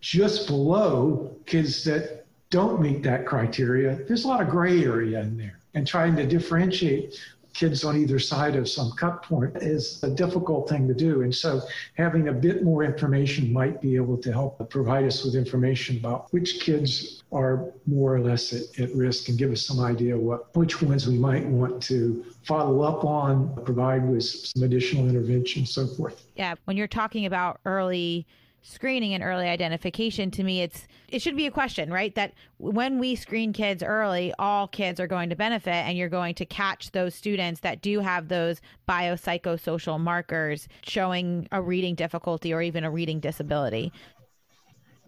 just 0.00 0.46
below 0.46 1.36
kids 1.44 1.84
that 1.84 2.24
don't 2.48 2.80
meet 2.80 3.02
that 3.02 3.26
criteria, 3.26 3.96
there's 4.06 4.24
a 4.24 4.28
lot 4.28 4.40
of 4.40 4.48
gray 4.48 4.82
area 4.82 5.20
in 5.20 5.36
there. 5.36 5.58
And 5.74 5.86
trying 5.86 6.16
to 6.16 6.26
differentiate 6.26 7.20
kids 7.52 7.84
on 7.84 7.96
either 7.96 8.18
side 8.18 8.56
of 8.56 8.68
some 8.68 8.92
cut 8.92 9.22
point 9.22 9.56
is 9.56 10.02
a 10.02 10.10
difficult 10.10 10.68
thing 10.68 10.86
to 10.88 10.94
do. 10.94 11.22
And 11.22 11.34
so 11.34 11.62
having 11.96 12.28
a 12.28 12.32
bit 12.32 12.62
more 12.62 12.84
information 12.84 13.52
might 13.52 13.80
be 13.80 13.96
able 13.96 14.16
to 14.18 14.32
help 14.32 14.70
provide 14.70 15.04
us 15.04 15.24
with 15.24 15.34
information 15.34 15.96
about 15.96 16.32
which 16.32 16.60
kids 16.60 17.22
are 17.32 17.72
more 17.86 18.14
or 18.14 18.20
less 18.20 18.52
at, 18.52 18.78
at 18.78 18.94
risk 18.94 19.28
and 19.28 19.38
give 19.38 19.50
us 19.52 19.62
some 19.62 19.80
idea 19.80 20.16
what 20.16 20.54
which 20.56 20.82
ones 20.82 21.06
we 21.06 21.18
might 21.18 21.46
want 21.46 21.82
to 21.84 22.24
follow 22.44 22.82
up 22.82 23.04
on, 23.04 23.54
provide 23.64 24.08
with 24.08 24.24
some 24.24 24.62
additional 24.62 25.08
intervention, 25.08 25.64
so 25.66 25.86
forth. 25.86 26.26
Yeah, 26.36 26.54
when 26.64 26.76
you're 26.76 26.88
talking 26.88 27.26
about 27.26 27.60
early 27.64 28.26
screening 28.62 29.14
and 29.14 29.22
early 29.22 29.48
identification 29.48 30.30
to 30.30 30.42
me 30.42 30.62
it's 30.62 30.86
it 31.08 31.20
should 31.20 31.36
be 31.36 31.46
a 31.46 31.50
question 31.50 31.90
right? 31.92 32.14
That 32.14 32.34
when 32.58 32.98
we 32.98 33.14
screen 33.14 33.52
kids 33.52 33.82
early 33.82 34.32
all 34.38 34.68
kids 34.68 35.00
are 35.00 35.06
going 35.06 35.30
to 35.30 35.36
benefit 35.36 35.72
and 35.72 35.96
you're 35.96 36.08
going 36.08 36.34
to 36.36 36.44
catch 36.44 36.92
those 36.92 37.14
students 37.14 37.60
that 37.60 37.80
do 37.80 38.00
have 38.00 38.28
those 38.28 38.60
biopsychosocial 38.88 39.98
markers 39.98 40.68
showing 40.82 41.48
a 41.52 41.60
reading 41.62 41.94
difficulty 41.94 42.52
or 42.52 42.62
even 42.62 42.84
a 42.84 42.90
reading 42.90 43.20
disability 43.20 43.92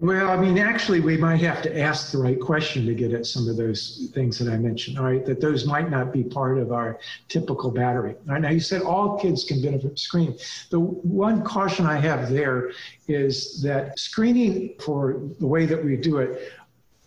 well, 0.02 0.30
I 0.30 0.36
mean, 0.36 0.58
actually, 0.58 0.98
we 0.98 1.16
might 1.16 1.40
have 1.42 1.62
to 1.62 1.78
ask 1.78 2.10
the 2.10 2.18
right 2.18 2.40
question 2.40 2.84
to 2.86 2.92
get 2.92 3.12
at 3.12 3.24
some 3.24 3.48
of 3.48 3.56
those 3.56 4.10
things 4.12 4.36
that 4.40 4.52
I 4.52 4.56
mentioned, 4.56 4.98
all 4.98 5.04
right? 5.04 5.24
That 5.24 5.40
those 5.40 5.64
might 5.64 5.92
not 5.92 6.12
be 6.12 6.24
part 6.24 6.58
of 6.58 6.72
our 6.72 6.98
typical 7.28 7.70
battery. 7.70 8.16
All 8.26 8.32
right, 8.32 8.42
now, 8.42 8.50
you 8.50 8.58
said 8.58 8.82
all 8.82 9.16
kids 9.16 9.44
can 9.44 9.62
benefit 9.62 9.82
from 9.82 9.96
screening. 9.96 10.38
The 10.70 10.80
one 10.80 11.44
caution 11.44 11.86
I 11.86 12.00
have 12.00 12.30
there 12.30 12.72
is 13.06 13.62
that 13.62 13.96
screening 13.96 14.74
for 14.84 15.20
the 15.38 15.46
way 15.46 15.66
that 15.66 15.84
we 15.84 15.96
do 15.96 16.18
it 16.18 16.50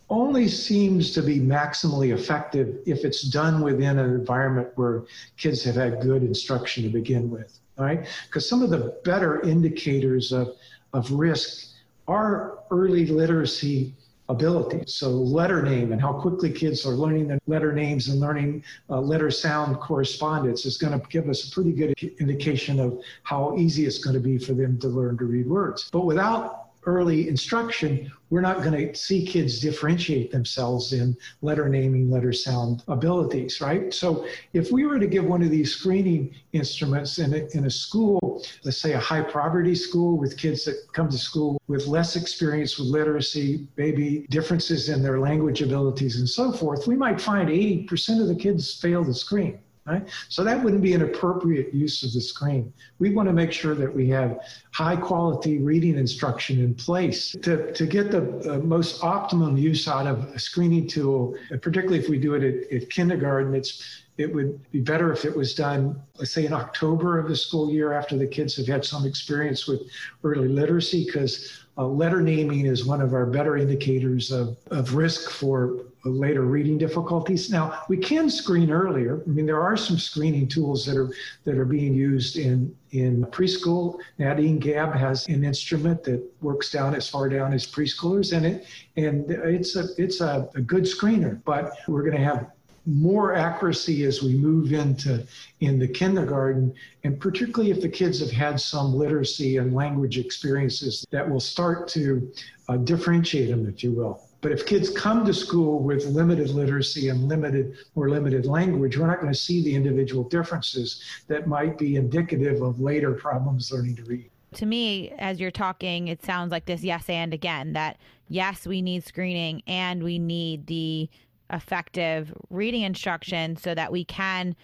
only 0.09 0.47
seems 0.47 1.11
to 1.15 1.21
be 1.21 1.41
maximally 1.41 2.13
effective 2.13 2.77
if 2.85 3.03
it's 3.03 3.23
done 3.23 3.61
within 3.61 3.99
an 3.99 4.13
environment 4.13 4.69
where 4.75 5.03
kids 5.35 5.65
have 5.65 5.75
had 5.75 5.99
good 5.99 6.23
instruction 6.23 6.83
to 6.83 6.89
begin 6.89 7.29
with, 7.29 7.59
all 7.77 7.83
right? 7.83 8.07
Because 8.27 8.47
some 8.47 8.61
of 8.61 8.69
the 8.69 8.97
better 9.03 9.41
indicators 9.41 10.31
of, 10.31 10.55
of 10.93 11.11
risk 11.11 11.74
our 12.07 12.59
early 12.71 13.05
literacy 13.05 13.93
abilities. 14.29 14.95
So 14.95 15.09
letter 15.09 15.61
name 15.61 15.91
and 15.91 16.01
how 16.01 16.13
quickly 16.13 16.51
kids 16.51 16.85
are 16.85 16.93
learning 16.93 17.27
the 17.27 17.39
letter 17.47 17.71
names 17.71 18.07
and 18.07 18.19
learning 18.19 18.63
uh, 18.89 18.99
letter 18.99 19.29
sound 19.29 19.79
correspondence 19.79 20.65
is 20.65 20.77
going 20.77 20.99
to 20.99 21.07
give 21.09 21.29
us 21.29 21.47
a 21.47 21.51
pretty 21.51 21.71
good 21.71 21.93
indication 22.19 22.79
of 22.79 22.99
how 23.23 23.55
easy 23.57 23.85
it's 23.85 23.99
going 23.99 24.15
to 24.15 24.19
be 24.19 24.37
for 24.37 24.53
them 24.53 24.79
to 24.79 24.87
learn 24.87 25.17
to 25.19 25.25
read 25.25 25.47
words. 25.47 25.89
But 25.91 26.05
without 26.05 26.64
early 26.85 27.27
instruction, 27.27 28.11
we're 28.29 28.41
not 28.41 28.63
going 28.63 28.71
to 28.71 28.95
see 28.95 29.25
kids 29.25 29.59
differentiate 29.59 30.31
themselves 30.31 30.93
in 30.93 31.15
letter 31.41 31.69
naming, 31.69 32.09
letter 32.09 32.33
sound 32.33 32.83
abilities, 32.87 33.61
right? 33.61 33.93
So 33.93 34.27
if 34.53 34.71
we 34.71 34.85
were 34.85 34.99
to 34.99 35.07
give 35.07 35.25
one 35.25 35.43
of 35.43 35.51
these 35.51 35.75
screening 35.75 36.33
instruments 36.53 37.19
in 37.19 37.33
a, 37.33 37.47
in 37.57 37.65
a 37.65 37.69
school, 37.69 38.43
let's 38.63 38.77
say 38.77 38.93
a 38.93 38.99
high 38.99 39.21
poverty 39.21 39.75
school 39.75 40.17
with 40.17 40.37
kids 40.37 40.65
that 40.65 40.75
come 40.93 41.09
to 41.09 41.17
school 41.17 41.61
with 41.67 41.87
less 41.87 42.15
experience 42.15 42.77
with 42.77 42.87
literacy, 42.87 43.67
maybe 43.77 44.25
differences 44.29 44.89
in 44.89 45.03
their 45.03 45.19
language 45.19 45.61
abilities 45.61 46.17
and 46.17 46.27
so 46.27 46.51
forth, 46.51 46.87
we 46.87 46.95
might 46.95 47.21
find 47.21 47.49
80% 47.49 48.21
of 48.21 48.27
the 48.27 48.35
kids 48.35 48.79
fail 48.79 49.03
the 49.03 49.13
screen. 49.13 49.59
Right? 49.87 50.09
So 50.29 50.43
that 50.43 50.63
wouldn't 50.63 50.81
be 50.81 50.93
an 50.93 51.03
appropriate 51.03 51.71
use 51.71 52.01
of 52.01 52.11
the 52.11 52.19
screen. 52.19 52.73
We 52.97 53.11
want 53.11 53.29
to 53.29 53.33
make 53.33 53.51
sure 53.51 53.75
that 53.75 53.93
we 53.93 54.09
have 54.09 54.39
high 54.71 54.95
quality 54.95 55.59
reading 55.59 55.95
instruction 55.95 56.59
in 56.59 56.73
place 56.73 57.35
to, 57.43 57.71
to 57.71 57.85
get 57.85 58.09
the 58.09 58.55
uh, 58.55 58.57
most 58.59 59.03
optimum 59.03 59.57
use 59.57 59.87
out 59.87 60.07
of 60.07 60.23
a 60.23 60.39
screening 60.39 60.87
tool, 60.87 61.35
particularly 61.61 61.99
if 61.99 62.09
we 62.09 62.17
do 62.17 62.33
it 62.33 62.43
at, 62.43 62.71
at 62.75 62.89
kindergarten. 62.89 63.53
It's 63.53 64.01
it 64.17 64.33
would 64.33 64.71
be 64.71 64.79
better 64.79 65.11
if 65.11 65.25
it 65.25 65.35
was 65.35 65.53
done, 65.53 66.01
let's 66.17 66.31
say, 66.31 66.45
in 66.45 66.53
October 66.53 67.19
of 67.19 67.27
the 67.27 67.35
school 67.35 67.69
year 67.69 67.91
after 67.93 68.17
the 68.17 68.25
kids 68.25 68.55
have 68.55 68.65
had 68.65 68.85
some 68.85 69.05
experience 69.05 69.67
with 69.67 69.81
early 70.23 70.47
literacy, 70.47 71.05
because 71.05 71.65
uh, 71.77 71.85
letter 71.85 72.21
naming 72.21 72.65
is 72.65 72.85
one 72.85 73.01
of 73.01 73.13
our 73.13 73.25
better 73.25 73.57
indicators 73.57 74.31
of, 74.31 74.57
of 74.71 74.95
risk 74.95 75.29
for 75.29 75.81
later 76.09 76.41
reading 76.41 76.77
difficulties. 76.77 77.49
Now 77.49 77.81
we 77.89 77.97
can 77.97 78.29
screen 78.29 78.71
earlier. 78.71 79.21
I 79.25 79.29
mean, 79.29 79.45
there 79.45 79.61
are 79.61 79.75
some 79.75 79.97
screening 79.97 80.47
tools 80.47 80.85
that 80.85 80.97
are 80.97 81.09
that 81.43 81.57
are 81.57 81.65
being 81.65 81.93
used 81.93 82.37
in 82.37 82.75
in 82.91 83.25
preschool. 83.25 83.99
Nadine 84.17 84.59
Gaab 84.59 84.95
has 84.95 85.27
an 85.27 85.43
instrument 85.43 86.03
that 86.03 86.23
works 86.41 86.71
down 86.71 86.95
as 86.95 87.09
far 87.09 87.27
down 87.29 87.53
as 87.53 87.65
preschoolers, 87.65 88.35
and 88.35 88.45
it 88.45 88.65
and 88.95 89.29
it's 89.29 89.75
a 89.75 89.87
it's 89.97 90.21
a, 90.21 90.49
a 90.55 90.61
good 90.61 90.83
screener. 90.83 91.41
But 91.43 91.71
we're 91.87 92.03
going 92.03 92.17
to 92.17 92.23
have 92.23 92.51
more 92.87 93.33
accuracy 93.33 94.03
as 94.05 94.21
we 94.21 94.35
move 94.35 94.71
into 94.71 95.25
in 95.61 95.79
the 95.79 95.87
kindergarten 95.87 96.71
and 97.03 97.19
particularly 97.19 97.71
if 97.71 97.81
the 97.81 97.89
kids 97.89 98.19
have 98.19 98.29
had 98.29 98.59
some 98.59 98.93
literacy 98.93 99.57
and 99.57 99.73
language 99.73 100.19
experiences 100.19 101.03
that 101.09 101.27
will 101.27 101.39
start 101.39 101.87
to 101.87 102.31
uh, 102.69 102.77
differentiate 102.77 103.49
them 103.49 103.67
if 103.67 103.83
you 103.83 103.91
will 103.91 104.24
but 104.45 104.51
if 104.51 104.63
kids 104.67 104.91
come 104.91 105.25
to 105.25 105.33
school 105.33 105.79
with 105.79 106.05
limited 106.05 106.51
literacy 106.51 107.09
and 107.09 107.27
limited 107.27 107.77
or 107.95 108.11
limited 108.11 108.45
language, 108.45 108.95
we're 108.95 109.07
not 109.07 109.19
going 109.19 109.33
to 109.33 109.39
see 109.39 109.63
the 109.63 109.73
individual 109.73 110.23
differences 110.23 111.01
that 111.27 111.47
might 111.47 111.79
be 111.79 111.95
indicative 111.95 112.61
of 112.61 112.79
later 112.79 113.13
problems 113.13 113.71
learning 113.71 113.95
to 113.95 114.03
read. 114.03 114.29
To 114.53 114.67
me, 114.67 115.09
as 115.17 115.39
you're 115.39 115.49
talking, 115.49 116.09
it 116.09 116.23
sounds 116.23 116.51
like 116.51 116.65
this 116.65 116.83
yes 116.83 117.09
and 117.09 117.33
again 117.33 117.73
that 117.73 117.97
yes, 118.27 118.67
we 118.67 118.83
need 118.83 119.03
screening 119.03 119.63
and 119.65 120.03
we 120.03 120.19
need 120.19 120.67
the 120.67 121.09
effective 121.49 122.31
reading 122.51 122.83
instruction 122.83 123.57
so 123.57 123.73
that 123.73 123.91
we 123.91 124.05
can 124.05 124.55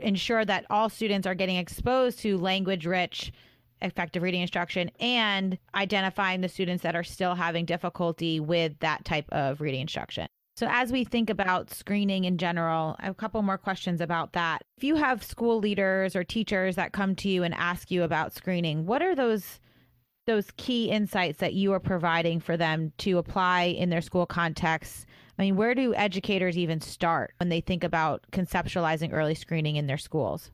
ensure 0.00 0.46
that 0.46 0.64
all 0.70 0.88
students 0.88 1.26
are 1.26 1.34
getting 1.34 1.56
exposed 1.56 2.20
to 2.20 2.38
language 2.38 2.86
rich 2.86 3.30
effective 3.82 4.22
reading 4.22 4.42
instruction 4.42 4.90
and 5.00 5.58
identifying 5.74 6.40
the 6.40 6.48
students 6.48 6.82
that 6.82 6.96
are 6.96 7.04
still 7.04 7.34
having 7.34 7.64
difficulty 7.64 8.40
with 8.40 8.78
that 8.80 9.04
type 9.04 9.26
of 9.30 9.60
reading 9.60 9.80
instruction. 9.80 10.26
So, 10.56 10.66
as 10.68 10.90
we 10.90 11.04
think 11.04 11.30
about 11.30 11.70
screening 11.70 12.24
in 12.24 12.36
general, 12.36 12.96
a 12.98 13.14
couple 13.14 13.40
more 13.42 13.58
questions 13.58 14.00
about 14.00 14.32
that. 14.32 14.62
If 14.76 14.82
you 14.82 14.96
have 14.96 15.22
school 15.22 15.60
leaders 15.60 16.16
or 16.16 16.24
teachers 16.24 16.74
that 16.74 16.92
come 16.92 17.14
to 17.16 17.28
you 17.28 17.44
and 17.44 17.54
ask 17.54 17.92
you 17.92 18.02
about 18.02 18.34
screening, 18.34 18.84
what 18.84 19.00
are 19.00 19.14
those 19.14 19.60
those 20.26 20.50
key 20.56 20.90
insights 20.90 21.38
that 21.38 21.54
you 21.54 21.72
are 21.72 21.80
providing 21.80 22.40
for 22.40 22.56
them 22.56 22.92
to 22.98 23.18
apply 23.18 23.62
in 23.64 23.88
their 23.88 24.02
school 24.02 24.26
context? 24.26 25.06
I 25.38 25.42
mean, 25.42 25.54
where 25.54 25.76
do 25.76 25.94
educators 25.94 26.58
even 26.58 26.80
start 26.80 27.34
when 27.38 27.50
they 27.50 27.60
think 27.60 27.84
about 27.84 28.24
conceptualizing 28.32 29.12
early 29.12 29.36
screening 29.36 29.76
in 29.76 29.86
their 29.86 29.96
schools? 29.96 30.50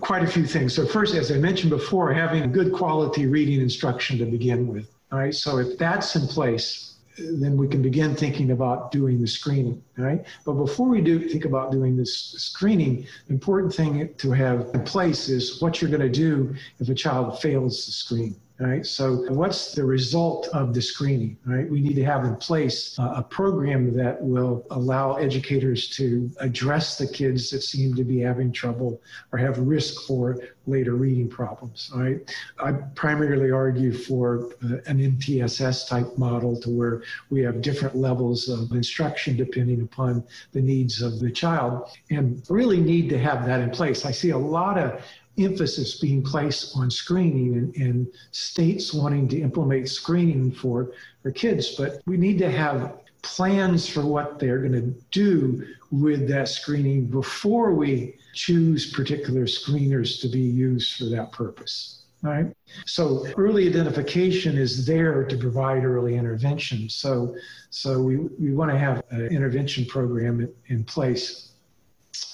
Quite 0.00 0.22
a 0.22 0.26
few 0.26 0.46
things. 0.46 0.74
So 0.74 0.86
first, 0.86 1.14
as 1.14 1.30
I 1.30 1.38
mentioned 1.38 1.70
before, 1.70 2.12
having 2.12 2.50
good 2.52 2.72
quality 2.72 3.26
reading 3.26 3.60
instruction 3.60 4.18
to 4.18 4.24
begin 4.26 4.66
with. 4.66 4.88
All 5.10 5.18
right. 5.18 5.34
So 5.34 5.58
if 5.58 5.78
that's 5.78 6.16
in 6.16 6.26
place, 6.26 6.94
then 7.18 7.56
we 7.56 7.68
can 7.68 7.82
begin 7.82 8.14
thinking 8.14 8.52
about 8.52 8.90
doing 8.90 9.20
the 9.20 9.26
screening. 9.26 9.82
Right. 9.96 10.24
But 10.44 10.54
before 10.54 10.88
we 10.88 11.00
do 11.00 11.28
think 11.28 11.44
about 11.44 11.70
doing 11.70 11.96
this 11.96 12.34
screening, 12.38 13.06
important 13.28 13.74
thing 13.74 14.12
to 14.14 14.30
have 14.30 14.70
in 14.74 14.84
place 14.84 15.28
is 15.28 15.60
what 15.60 15.80
you're 15.80 15.90
going 15.90 16.02
to 16.02 16.08
do 16.08 16.54
if 16.78 16.88
a 16.88 16.94
child 16.94 17.40
fails 17.40 17.86
the 17.86 17.92
screen 17.92 18.36
right? 18.62 18.86
So 18.86 19.24
what's 19.32 19.72
the 19.72 19.84
result 19.84 20.46
of 20.48 20.72
the 20.72 20.80
screening, 20.80 21.36
right? 21.44 21.68
We 21.68 21.80
need 21.80 21.96
to 21.96 22.04
have 22.04 22.24
in 22.24 22.36
place 22.36 22.96
uh, 22.98 23.14
a 23.16 23.22
program 23.22 23.92
that 23.96 24.22
will 24.22 24.64
allow 24.70 25.14
educators 25.14 25.88
to 25.96 26.30
address 26.38 26.96
the 26.96 27.06
kids 27.06 27.50
that 27.50 27.62
seem 27.62 27.94
to 27.96 28.04
be 28.04 28.20
having 28.20 28.52
trouble 28.52 29.00
or 29.32 29.38
have 29.38 29.58
risk 29.58 30.06
for 30.06 30.38
later 30.66 30.94
reading 30.94 31.28
problems, 31.28 31.90
right? 31.94 32.18
I 32.60 32.72
primarily 32.94 33.50
argue 33.50 33.92
for 33.92 34.52
uh, 34.64 34.76
an 34.86 34.98
MTSS 35.18 35.88
type 35.88 36.16
model 36.16 36.58
to 36.60 36.70
where 36.70 37.02
we 37.30 37.40
have 37.42 37.62
different 37.62 37.96
levels 37.96 38.48
of 38.48 38.70
instruction 38.70 39.36
depending 39.36 39.82
upon 39.82 40.22
the 40.52 40.62
needs 40.62 41.02
of 41.02 41.18
the 41.18 41.30
child 41.30 41.90
and 42.10 42.42
really 42.48 42.80
need 42.80 43.08
to 43.08 43.18
have 43.18 43.44
that 43.46 43.60
in 43.60 43.70
place. 43.70 44.04
I 44.04 44.12
see 44.12 44.30
a 44.30 44.38
lot 44.38 44.78
of 44.78 45.02
emphasis 45.38 45.98
being 45.98 46.22
placed 46.22 46.76
on 46.76 46.90
screening 46.90 47.54
and, 47.54 47.76
and, 47.76 48.06
states 48.32 48.92
wanting 48.92 49.26
to 49.28 49.40
implement 49.40 49.88
screening 49.88 50.52
for, 50.52 50.92
for 51.22 51.30
kids, 51.30 51.74
but 51.76 52.02
we 52.06 52.16
need 52.16 52.38
to 52.38 52.50
have 52.50 52.98
plans 53.22 53.88
for 53.88 54.04
what 54.04 54.38
they're 54.38 54.58
going 54.58 54.72
to 54.72 54.94
do 55.10 55.64
with 55.90 56.28
that 56.28 56.48
screening 56.48 57.06
before 57.06 57.72
we 57.72 58.16
choose 58.34 58.90
particular 58.90 59.44
screeners 59.44 60.20
to 60.20 60.28
be 60.28 60.40
used 60.40 60.96
for 60.96 61.04
that 61.04 61.32
purpose. 61.32 62.04
Right? 62.22 62.52
So 62.86 63.26
early 63.36 63.68
identification 63.68 64.56
is 64.56 64.86
there 64.86 65.24
to 65.24 65.36
provide 65.36 65.84
early 65.84 66.14
intervention. 66.14 66.88
So, 66.88 67.34
so 67.70 68.00
we, 68.00 68.16
we 68.16 68.54
want 68.54 68.70
to 68.70 68.78
have 68.78 69.02
an 69.10 69.26
intervention 69.26 69.86
program 69.86 70.40
in, 70.40 70.52
in 70.68 70.84
place 70.84 71.51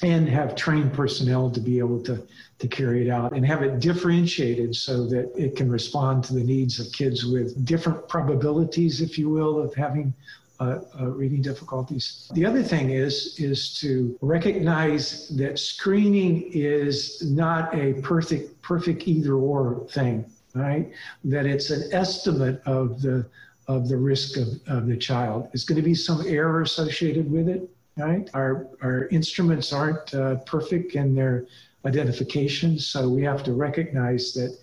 and 0.03 0.29
have 0.29 0.55
trained 0.55 0.93
personnel 0.93 1.51
to 1.51 1.61
be 1.61 1.79
able 1.79 2.03
to, 2.03 2.27
to 2.59 2.69
carry 2.69 3.07
it 3.07 3.11
out 3.11 3.33
and 3.33 3.45
have 3.47 3.63
it 3.63 3.79
differentiated 3.81 4.75
so 4.75 5.07
that 5.07 5.33
it 5.37 5.57
can 5.57 5.71
respond 5.71 6.25
to 6.25 6.35
the 6.35 6.43
needs 6.43 6.81
of 6.81 6.93
kids 6.93 7.25
with 7.25 7.65
different 7.65 8.09
probabilities, 8.09 9.01
if 9.01 9.19
you 9.19 9.29
will, 9.29 9.61
of 9.61 9.75
having 9.75 10.13
uh, 10.61 10.81
uh, 11.01 11.07
reading 11.07 11.41
difficulties. 11.41 12.29
The 12.35 12.45
other 12.45 12.65
thing 12.65 12.91
is 12.91 13.39
is 13.39 13.79
to 13.79 14.19
recognize 14.21 15.29
that 15.37 15.57
screening 15.59 16.51
is 16.53 17.23
not 17.31 17.73
a 17.75 17.95
perfect 18.03 18.61
perfect 18.61 19.07
either 19.07 19.35
or 19.35 19.87
thing, 19.91 20.25
right? 20.55 20.91
That 21.23 21.47
it's 21.47 21.71
an 21.71 21.89
estimate 21.93 22.61
of 22.67 23.01
the 23.01 23.25
of 23.69 23.89
the 23.89 23.97
risk 23.97 24.37
of, 24.37 24.49
of 24.67 24.89
the 24.89 24.97
child. 24.97 25.49
There's 25.53 25.65
going 25.65 25.77
to 25.77 25.83
be 25.83 25.95
some 25.95 26.27
error 26.27 26.63
associated 26.63 27.31
with 27.31 27.49
it 27.49 27.71
right? 27.99 28.29
Our, 28.35 28.69
our 28.83 29.07
instruments 29.09 29.73
aren't 29.73 30.15
uh, 30.15 30.37
perfect 30.47 30.95
in 30.95 31.15
their 31.15 31.47
identification, 31.85 32.79
so 32.79 33.09
we 33.09 33.23
have 33.23 33.43
to 33.45 33.53
recognize 33.53 34.33
that 34.35 34.57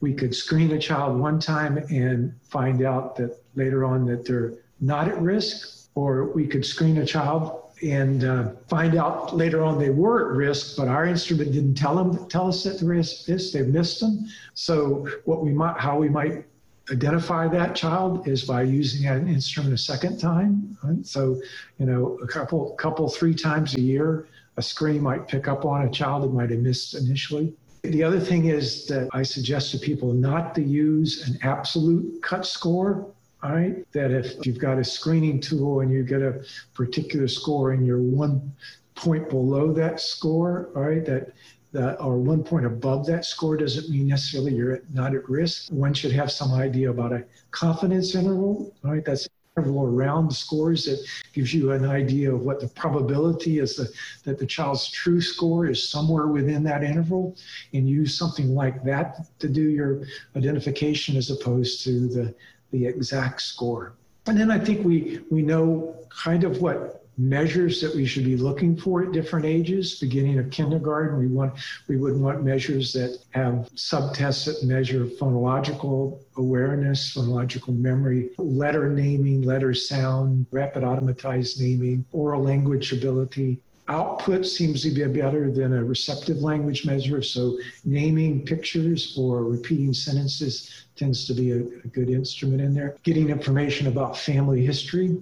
we 0.00 0.12
could 0.12 0.34
screen 0.34 0.72
a 0.72 0.78
child 0.78 1.18
one 1.18 1.38
time 1.38 1.78
and 1.90 2.34
find 2.42 2.82
out 2.82 3.16
that 3.16 3.42
later 3.54 3.84
on 3.84 4.04
that 4.06 4.26
they're 4.26 4.54
not 4.80 5.08
at 5.08 5.20
risk, 5.20 5.88
or 5.94 6.26
we 6.32 6.46
could 6.46 6.64
screen 6.64 6.98
a 6.98 7.06
child 7.06 7.60
and 7.82 8.24
uh, 8.24 8.50
find 8.68 8.96
out 8.96 9.36
later 9.36 9.62
on 9.62 9.78
they 9.78 9.90
were 9.90 10.30
at 10.30 10.36
risk, 10.36 10.76
but 10.76 10.88
our 10.88 11.06
instrument 11.06 11.52
didn't 11.52 11.74
tell 11.74 11.96
them 11.96 12.28
tell 12.28 12.48
us 12.48 12.62
that 12.64 12.78
the 12.78 12.86
risk 12.86 13.28
is 13.28 13.52
they 13.52 13.62
missed 13.62 14.00
them. 14.00 14.26
So 14.54 15.08
what 15.24 15.44
we 15.44 15.52
might 15.52 15.78
how 15.78 15.98
we 15.98 16.08
might 16.08 16.44
identify 16.90 17.48
that 17.48 17.74
child 17.74 18.28
is 18.28 18.44
by 18.44 18.62
using 18.62 19.06
an 19.06 19.28
instrument 19.28 19.74
a 19.74 19.78
second 19.78 20.18
time. 20.18 20.76
So, 21.02 21.40
you 21.78 21.86
know, 21.86 22.18
a 22.22 22.26
couple, 22.26 22.70
couple, 22.72 23.08
three 23.08 23.34
times 23.34 23.74
a 23.74 23.80
year, 23.80 24.26
a 24.56 24.62
screen 24.62 25.02
might 25.02 25.26
pick 25.26 25.48
up 25.48 25.64
on 25.64 25.86
a 25.86 25.90
child 25.90 26.24
that 26.24 26.32
might 26.32 26.50
have 26.50 26.60
missed 26.60 26.94
initially. 26.94 27.54
The 27.82 28.02
other 28.02 28.20
thing 28.20 28.46
is 28.46 28.86
that 28.86 29.08
I 29.12 29.22
suggest 29.22 29.70
to 29.72 29.78
people 29.78 30.12
not 30.12 30.54
to 30.54 30.62
use 30.62 31.28
an 31.28 31.38
absolute 31.42 32.22
cut 32.22 32.46
score. 32.46 33.10
All 33.42 33.52
right, 33.52 33.84
that 33.92 34.10
if 34.10 34.46
you've 34.46 34.58
got 34.58 34.78
a 34.78 34.84
screening 34.84 35.38
tool 35.38 35.80
and 35.80 35.92
you 35.92 36.02
get 36.02 36.22
a 36.22 36.42
particular 36.72 37.28
score 37.28 37.72
and 37.72 37.86
you're 37.86 38.00
one 38.00 38.54
point 38.94 39.28
below 39.28 39.70
that 39.74 40.00
score, 40.00 40.70
all 40.74 40.80
right, 40.80 41.04
that 41.04 41.32
that 41.74 42.00
or 42.00 42.16
one 42.16 42.42
point 42.42 42.64
above 42.64 43.04
that 43.06 43.24
score 43.24 43.56
doesn't 43.56 43.90
mean 43.90 44.06
necessarily 44.06 44.54
you're 44.54 44.80
not 44.92 45.14
at 45.14 45.28
risk. 45.28 45.70
One 45.70 45.92
should 45.92 46.12
have 46.12 46.30
some 46.32 46.54
idea 46.54 46.88
about 46.88 47.12
a 47.12 47.24
confidence 47.50 48.14
interval, 48.14 48.72
right? 48.82 49.04
That's 49.04 49.28
interval 49.56 49.84
around 49.84 50.30
the 50.30 50.34
scores 50.34 50.84
that 50.84 51.04
gives 51.32 51.52
you 51.52 51.72
an 51.72 51.84
idea 51.84 52.32
of 52.32 52.42
what 52.42 52.60
the 52.60 52.68
probability 52.68 53.58
is 53.58 53.76
that, 53.76 53.92
that 54.24 54.38
the 54.38 54.46
child's 54.46 54.88
true 54.90 55.20
score 55.20 55.66
is 55.66 55.88
somewhere 55.88 56.28
within 56.28 56.62
that 56.64 56.82
interval 56.82 57.36
and 57.72 57.88
use 57.88 58.18
something 58.18 58.54
like 58.54 58.82
that 58.84 59.26
to 59.38 59.48
do 59.48 59.62
your 59.62 60.02
identification 60.36 61.16
as 61.16 61.30
opposed 61.30 61.84
to 61.84 62.08
the, 62.08 62.34
the 62.72 62.86
exact 62.86 63.42
score. 63.42 63.94
And 64.26 64.38
then 64.38 64.50
I 64.50 64.58
think 64.58 64.84
we, 64.84 65.20
we 65.30 65.42
know 65.42 65.94
kind 66.08 66.44
of 66.44 66.60
what 66.60 67.03
measures 67.16 67.80
that 67.80 67.94
we 67.94 68.06
should 68.06 68.24
be 68.24 68.36
looking 68.36 68.76
for 68.76 69.04
at 69.04 69.12
different 69.12 69.46
ages. 69.46 69.98
Beginning 69.98 70.38
of 70.38 70.50
kindergarten, 70.50 71.18
we 71.18 71.26
want 71.26 71.54
we 71.88 71.96
would 71.96 72.18
want 72.18 72.42
measures 72.42 72.92
that 72.92 73.18
have 73.30 73.68
subtests 73.74 74.46
that 74.46 74.66
measure 74.66 75.06
phonological 75.06 76.20
awareness, 76.36 77.14
phonological 77.14 77.76
memory, 77.76 78.30
letter 78.38 78.90
naming, 78.90 79.42
letter 79.42 79.74
sound, 79.74 80.46
rapid 80.50 80.82
automatized 80.82 81.60
naming, 81.60 82.04
oral 82.12 82.42
language 82.42 82.92
ability. 82.92 83.60
Output 83.86 84.46
seems 84.46 84.82
to 84.82 84.90
be 84.90 85.04
better 85.04 85.50
than 85.50 85.74
a 85.74 85.84
receptive 85.84 86.38
language 86.38 86.86
measure. 86.86 87.20
So 87.20 87.58
naming 87.84 88.42
pictures 88.46 89.14
or 89.18 89.44
repeating 89.44 89.92
sentences 89.92 90.86
tends 90.96 91.26
to 91.26 91.34
be 91.34 91.50
a, 91.50 91.58
a 91.58 91.88
good 91.88 92.08
instrument 92.08 92.62
in 92.62 92.72
there. 92.72 92.96
Getting 93.02 93.28
information 93.28 93.86
about 93.86 94.16
family 94.16 94.64
history 94.64 95.18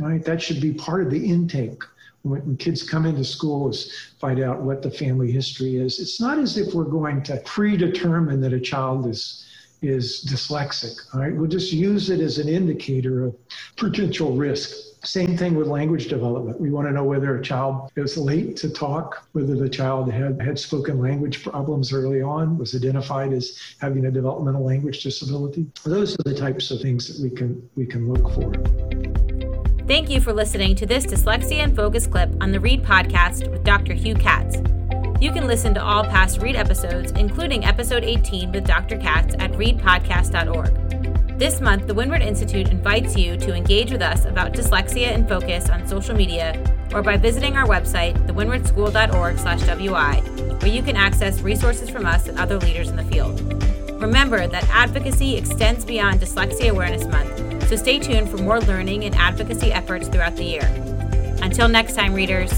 right? 0.00 0.24
That 0.24 0.42
should 0.42 0.60
be 0.60 0.72
part 0.72 1.02
of 1.02 1.10
the 1.10 1.24
intake. 1.24 1.82
When 2.22 2.56
kids 2.58 2.82
come 2.82 3.06
into 3.06 3.24
school 3.24 3.70
is 3.70 4.12
find 4.18 4.40
out 4.40 4.60
what 4.60 4.82
the 4.82 4.90
family 4.90 5.32
history 5.32 5.76
is. 5.76 5.98
It's 5.98 6.20
not 6.20 6.38
as 6.38 6.58
if 6.58 6.74
we're 6.74 6.84
going 6.84 7.22
to 7.22 7.38
predetermine 7.46 8.42
that 8.42 8.52
a 8.52 8.60
child 8.60 9.06
is 9.06 9.46
is 9.82 10.24
dyslexic. 10.28 11.14
All 11.14 11.20
right, 11.20 11.34
we'll 11.34 11.48
just 11.48 11.72
use 11.72 12.10
it 12.10 12.20
as 12.20 12.38
an 12.38 12.48
indicator 12.48 13.24
of 13.24 13.36
potential 13.76 14.36
risk. 14.36 14.76
Same 15.02 15.36
thing 15.36 15.54
with 15.54 15.66
language 15.66 16.08
development. 16.08 16.60
We 16.60 16.70
want 16.70 16.86
to 16.86 16.92
know 16.92 17.04
whether 17.04 17.38
a 17.38 17.42
child 17.42 17.90
is 17.96 18.18
late 18.18 18.56
to 18.58 18.68
talk, 18.68 19.26
whether 19.32 19.56
the 19.56 19.68
child 19.68 20.12
had, 20.12 20.40
had 20.42 20.58
spoken 20.58 21.00
language 21.00 21.42
problems 21.42 21.92
early 21.92 22.20
on, 22.20 22.58
was 22.58 22.74
identified 22.74 23.32
as 23.32 23.58
having 23.80 24.04
a 24.04 24.10
developmental 24.10 24.64
language 24.64 25.02
disability. 25.02 25.66
Those 25.84 26.18
are 26.20 26.22
the 26.24 26.34
types 26.34 26.70
of 26.70 26.82
things 26.82 27.08
that 27.08 27.22
we 27.22 27.34
can 27.34 27.66
we 27.76 27.86
can 27.86 28.12
look 28.12 28.30
for. 28.34 29.09
Thank 29.90 30.08
you 30.08 30.20
for 30.20 30.32
listening 30.32 30.76
to 30.76 30.86
this 30.86 31.04
Dyslexia 31.04 31.64
in 31.64 31.74
Focus 31.74 32.06
clip 32.06 32.30
on 32.40 32.52
the 32.52 32.60
Read 32.60 32.84
podcast 32.84 33.50
with 33.50 33.64
Dr. 33.64 33.92
Hugh 33.92 34.14
Catts. 34.14 34.58
You 35.20 35.32
can 35.32 35.48
listen 35.48 35.74
to 35.74 35.82
all 35.82 36.04
past 36.04 36.40
Read 36.40 36.54
episodes, 36.54 37.10
including 37.10 37.64
episode 37.64 38.04
18 38.04 38.52
with 38.52 38.64
Dr. 38.64 38.96
Catts 38.98 39.34
at 39.40 39.50
readpodcast.org. 39.54 41.40
This 41.40 41.60
month, 41.60 41.88
the 41.88 41.94
Windward 41.94 42.22
Institute 42.22 42.68
invites 42.68 43.16
you 43.16 43.36
to 43.38 43.52
engage 43.52 43.90
with 43.90 44.00
us 44.00 44.26
about 44.26 44.52
dyslexia 44.52 45.08
and 45.08 45.28
focus 45.28 45.68
on 45.68 45.84
social 45.88 46.14
media 46.14 46.54
or 46.94 47.02
by 47.02 47.16
visiting 47.16 47.56
our 47.56 47.66
website, 47.66 48.14
thewindwardschool.org/wi, 48.28 50.20
where 50.60 50.70
you 50.70 50.84
can 50.84 50.94
access 50.94 51.40
resources 51.40 51.90
from 51.90 52.06
us 52.06 52.28
and 52.28 52.38
other 52.38 52.60
leaders 52.60 52.90
in 52.90 52.96
the 52.96 53.02
field. 53.02 53.40
Remember 54.00 54.46
that 54.46 54.68
advocacy 54.70 55.36
extends 55.36 55.84
beyond 55.84 56.20
Dyslexia 56.20 56.70
Awareness 56.70 57.06
Month, 57.06 57.49
so 57.70 57.76
stay 57.76 58.00
tuned 58.00 58.28
for 58.28 58.36
more 58.38 58.60
learning 58.62 59.04
and 59.04 59.14
advocacy 59.14 59.72
efforts 59.72 60.08
throughout 60.08 60.34
the 60.34 60.42
year. 60.42 60.68
Until 61.40 61.68
next 61.68 61.94
time, 61.94 62.12
readers. 62.14 62.52